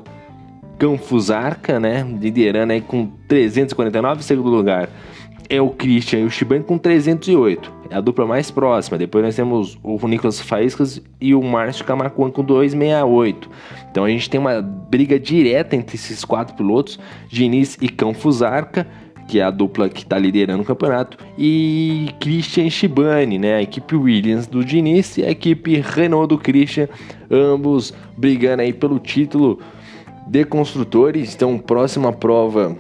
Canfusarca, 0.79 1.79
né? 1.79 2.03
Liderando 2.19 2.73
aí 2.73 2.81
com 2.81 3.07
349. 3.27 4.23
Segundo 4.23 4.49
lugar 4.49 4.89
é 5.49 5.61
o 5.61 5.69
Christian 5.69 6.21
e 6.21 6.25
o 6.25 6.31
Shibane 6.31 6.63
com 6.63 6.77
308. 6.77 7.71
É 7.89 7.95
a 7.95 8.01
dupla 8.01 8.25
mais 8.25 8.49
próxima. 8.49 8.97
Depois 8.97 9.23
nós 9.23 9.35
temos 9.35 9.77
o 9.83 10.07
Nicolas 10.07 10.39
Faíscas 10.39 11.01
e 11.21 11.35
o 11.35 11.41
Márcio 11.43 11.85
Camacuan 11.85 12.31
com 12.31 12.43
268. 12.43 13.49
Então 13.91 14.03
a 14.03 14.09
gente 14.09 14.29
tem 14.29 14.39
uma 14.39 14.61
briga 14.61 15.19
direta 15.19 15.75
entre 15.75 15.95
esses 15.95 16.25
quatro 16.25 16.55
pilotos: 16.55 16.99
Diniz 17.29 17.77
e 17.79 17.87
Cão 17.87 18.13
Fusarca 18.13 18.87
que 19.27 19.39
é 19.39 19.43
a 19.43 19.49
dupla 19.49 19.89
que 19.89 20.03
está 20.03 20.17
liderando 20.17 20.63
o 20.63 20.65
campeonato, 20.65 21.17
e 21.38 22.09
Christian 22.19 22.69
Shibane, 22.69 23.39
né? 23.39 23.55
A 23.55 23.61
equipe 23.61 23.95
Williams 23.95 24.47
do 24.47 24.63
Diniz 24.63 25.17
e 25.17 25.23
a 25.23 25.31
equipe 25.31 25.79
Renault 25.79 26.27
do 26.27 26.38
Christian, 26.38 26.88
ambos 27.29 27.93
brigando 28.17 28.61
aí 28.61 28.71
pelo 28.71 28.99
título 28.99 29.59
de 30.27 30.45
construtores. 30.45 31.33
Então, 31.35 31.57
próxima 31.57 32.11
prova 32.11 32.75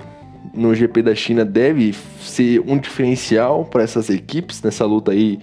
no 0.53 0.73
GP 0.73 1.01
da 1.01 1.15
China 1.15 1.43
deve 1.43 1.93
ser 2.21 2.61
um 2.65 2.77
diferencial 2.77 3.65
para 3.65 3.83
essas 3.83 4.09
equipes 4.09 4.61
nessa 4.61 4.85
luta 4.85 5.11
aí 5.11 5.39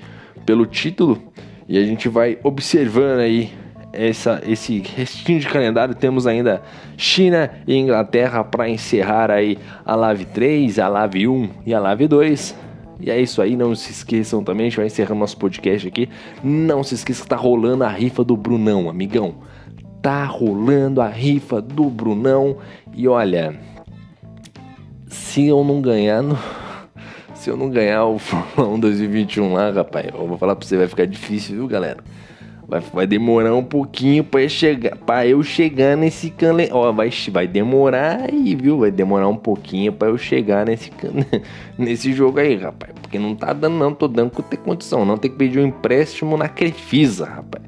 pelo 0.47 0.67
título. 0.67 1.21
E 1.69 1.79
a 1.79 1.85
gente 1.85 2.09
vai 2.09 2.39
observando 2.43 3.21
aí 3.21 3.51
essa, 3.93 4.41
esse 4.47 4.79
restinho 4.79 5.39
de 5.39 5.49
calendário 5.49 5.95
temos 5.95 6.27
ainda 6.27 6.63
China 6.97 7.51
e 7.67 7.77
Inglaterra 7.77 8.43
para 8.43 8.69
encerrar 8.69 9.31
aí 9.31 9.59
a 9.85 9.95
Live 9.95 10.25
3, 10.27 10.79
a 10.79 10.89
Live 10.89 11.29
1 11.29 11.51
e 11.67 11.75
a 11.75 11.81
Live 11.81 12.09
2. 12.09 12.55
E 13.01 13.11
é 13.11 13.21
isso 13.21 13.43
aí, 13.43 13.57
não 13.57 13.75
se 13.75 13.91
esqueçam 13.91 14.45
também, 14.45 14.67
a 14.67 14.69
gente 14.71 14.77
vai 14.77 14.87
encerrando 14.87 15.21
nosso 15.21 15.37
podcast 15.37 15.87
aqui. 15.87 16.09
Não 16.43 16.83
se 16.83 16.95
esqueça 16.95 17.23
que 17.23 17.29
tá 17.29 17.37
rolando 17.37 17.85
a 17.85 17.89
rifa 17.89 18.25
do 18.25 18.37
Brunão, 18.37 18.89
amigão. 18.89 19.35
Tá 20.01 20.25
rolando 20.25 21.01
a 21.01 21.09
rifa 21.09 21.61
do 21.61 21.85
Brunão. 21.85 22.59
E 22.95 23.09
olha, 23.09 23.59
se 25.09 25.47
eu 25.47 25.65
não 25.65 25.81
ganhar 25.81 26.23
no... 26.23 26.39
Se 27.35 27.51
eu 27.51 27.57
não 27.57 27.69
ganhar 27.69 28.05
o 28.05 28.21
Fórmula 28.21 28.77
1 28.77 28.79
2021 28.79 29.53
lá, 29.53 29.71
rapaz, 29.73 30.07
eu 30.15 30.29
vou 30.29 30.39
falar 30.39 30.55
pra 30.55 30.65
você, 30.65 30.77
vai 30.77 30.87
ficar 30.87 31.07
difícil, 31.07 31.57
viu, 31.57 31.67
galera? 31.67 31.99
Vai, 32.67 32.81
vai 32.81 33.07
demorar 33.07 33.55
um 33.55 33.65
pouquinho 33.65 34.27
eu 34.33 34.49
chegar, 34.49 34.97
pra 34.97 35.27
eu 35.27 35.43
chegar 35.43 35.97
nesse 35.97 36.31
canle... 36.31 36.69
Ó, 36.73 36.91
vai, 36.93 37.11
vai 37.31 37.47
demorar 37.47 38.31
aí, 38.31 38.55
viu? 38.55 38.79
Vai 38.79 38.91
demorar 38.91 39.29
um 39.29 39.37
pouquinho 39.37 39.93
pra 39.93 40.09
eu 40.09 40.17
chegar 40.17 40.65
nesse, 40.65 40.91
nesse 41.77 42.13
jogo 42.13 42.39
aí, 42.39 42.57
rapaz. 42.57 42.93
Porque 43.01 43.19
não 43.19 43.35
tá 43.35 43.53
dando, 43.53 43.77
não. 43.77 43.93
Tô 43.93 44.09
dando 44.09 44.31
com 44.31 44.43
ter 44.43 44.57
condição. 44.57 45.05
Não 45.05 45.19
tem 45.19 45.31
que 45.31 45.37
pedir 45.37 45.59
um 45.59 45.67
empréstimo 45.67 46.37
na 46.37 46.49
Crefisa, 46.49 47.27
rapaz. 47.27 47.65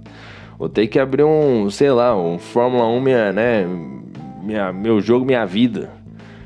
Vou 0.58 0.68
ter 0.68 0.86
que 0.86 0.98
abrir 0.98 1.24
um, 1.24 1.68
sei 1.68 1.90
lá, 1.90 2.16
um 2.16 2.38
Fórmula 2.38 2.86
1, 2.86 3.00
minha, 3.00 3.32
né? 3.32 3.66
Minha, 4.42 4.72
meu 4.72 5.00
jogo, 5.00 5.26
minha 5.26 5.44
vida. 5.44 5.90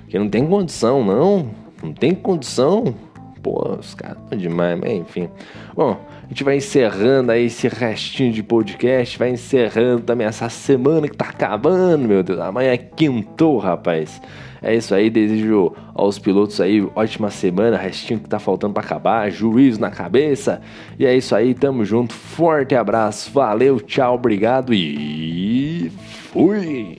Porque 0.00 0.18
não 0.18 0.28
tem 0.28 0.46
condição, 0.46 1.04
não. 1.04 1.50
Não 1.82 1.92
tem 1.92 2.14
condição. 2.14 2.94
Pô, 3.42 3.76
os 3.78 3.94
caras 3.94 4.18
estão 4.22 4.38
demais, 4.38 4.78
mas 4.78 4.92
enfim. 4.92 5.28
Bom, 5.74 6.00
a 6.24 6.28
gente 6.28 6.44
vai 6.44 6.56
encerrando 6.56 7.32
aí 7.32 7.46
esse 7.46 7.68
restinho 7.68 8.32
de 8.32 8.42
podcast, 8.42 9.18
vai 9.18 9.30
encerrando 9.30 10.02
também 10.02 10.26
essa 10.26 10.48
semana 10.48 11.08
que 11.08 11.16
tá 11.16 11.26
acabando, 11.26 12.06
meu 12.06 12.22
Deus. 12.22 12.38
Amanhã 12.40 12.72
é 12.72 12.76
quintou, 12.76 13.58
rapaz. 13.58 14.20
É 14.60 14.74
isso 14.74 14.94
aí, 14.94 15.08
desejo 15.08 15.72
aos 15.94 16.18
pilotos 16.18 16.60
aí 16.60 16.86
ótima 16.96 17.30
semana, 17.30 17.76
restinho 17.76 18.18
que 18.18 18.28
tá 18.28 18.40
faltando 18.40 18.74
para 18.74 18.82
acabar, 18.82 19.30
juízo 19.30 19.80
na 19.80 19.90
cabeça. 19.90 20.60
E 20.98 21.06
é 21.06 21.16
isso 21.16 21.34
aí, 21.34 21.54
tamo 21.54 21.84
junto. 21.84 22.12
Forte 22.12 22.74
abraço, 22.74 23.30
valeu, 23.32 23.80
tchau, 23.80 24.14
obrigado 24.14 24.74
e 24.74 25.92
fui. 26.32 26.98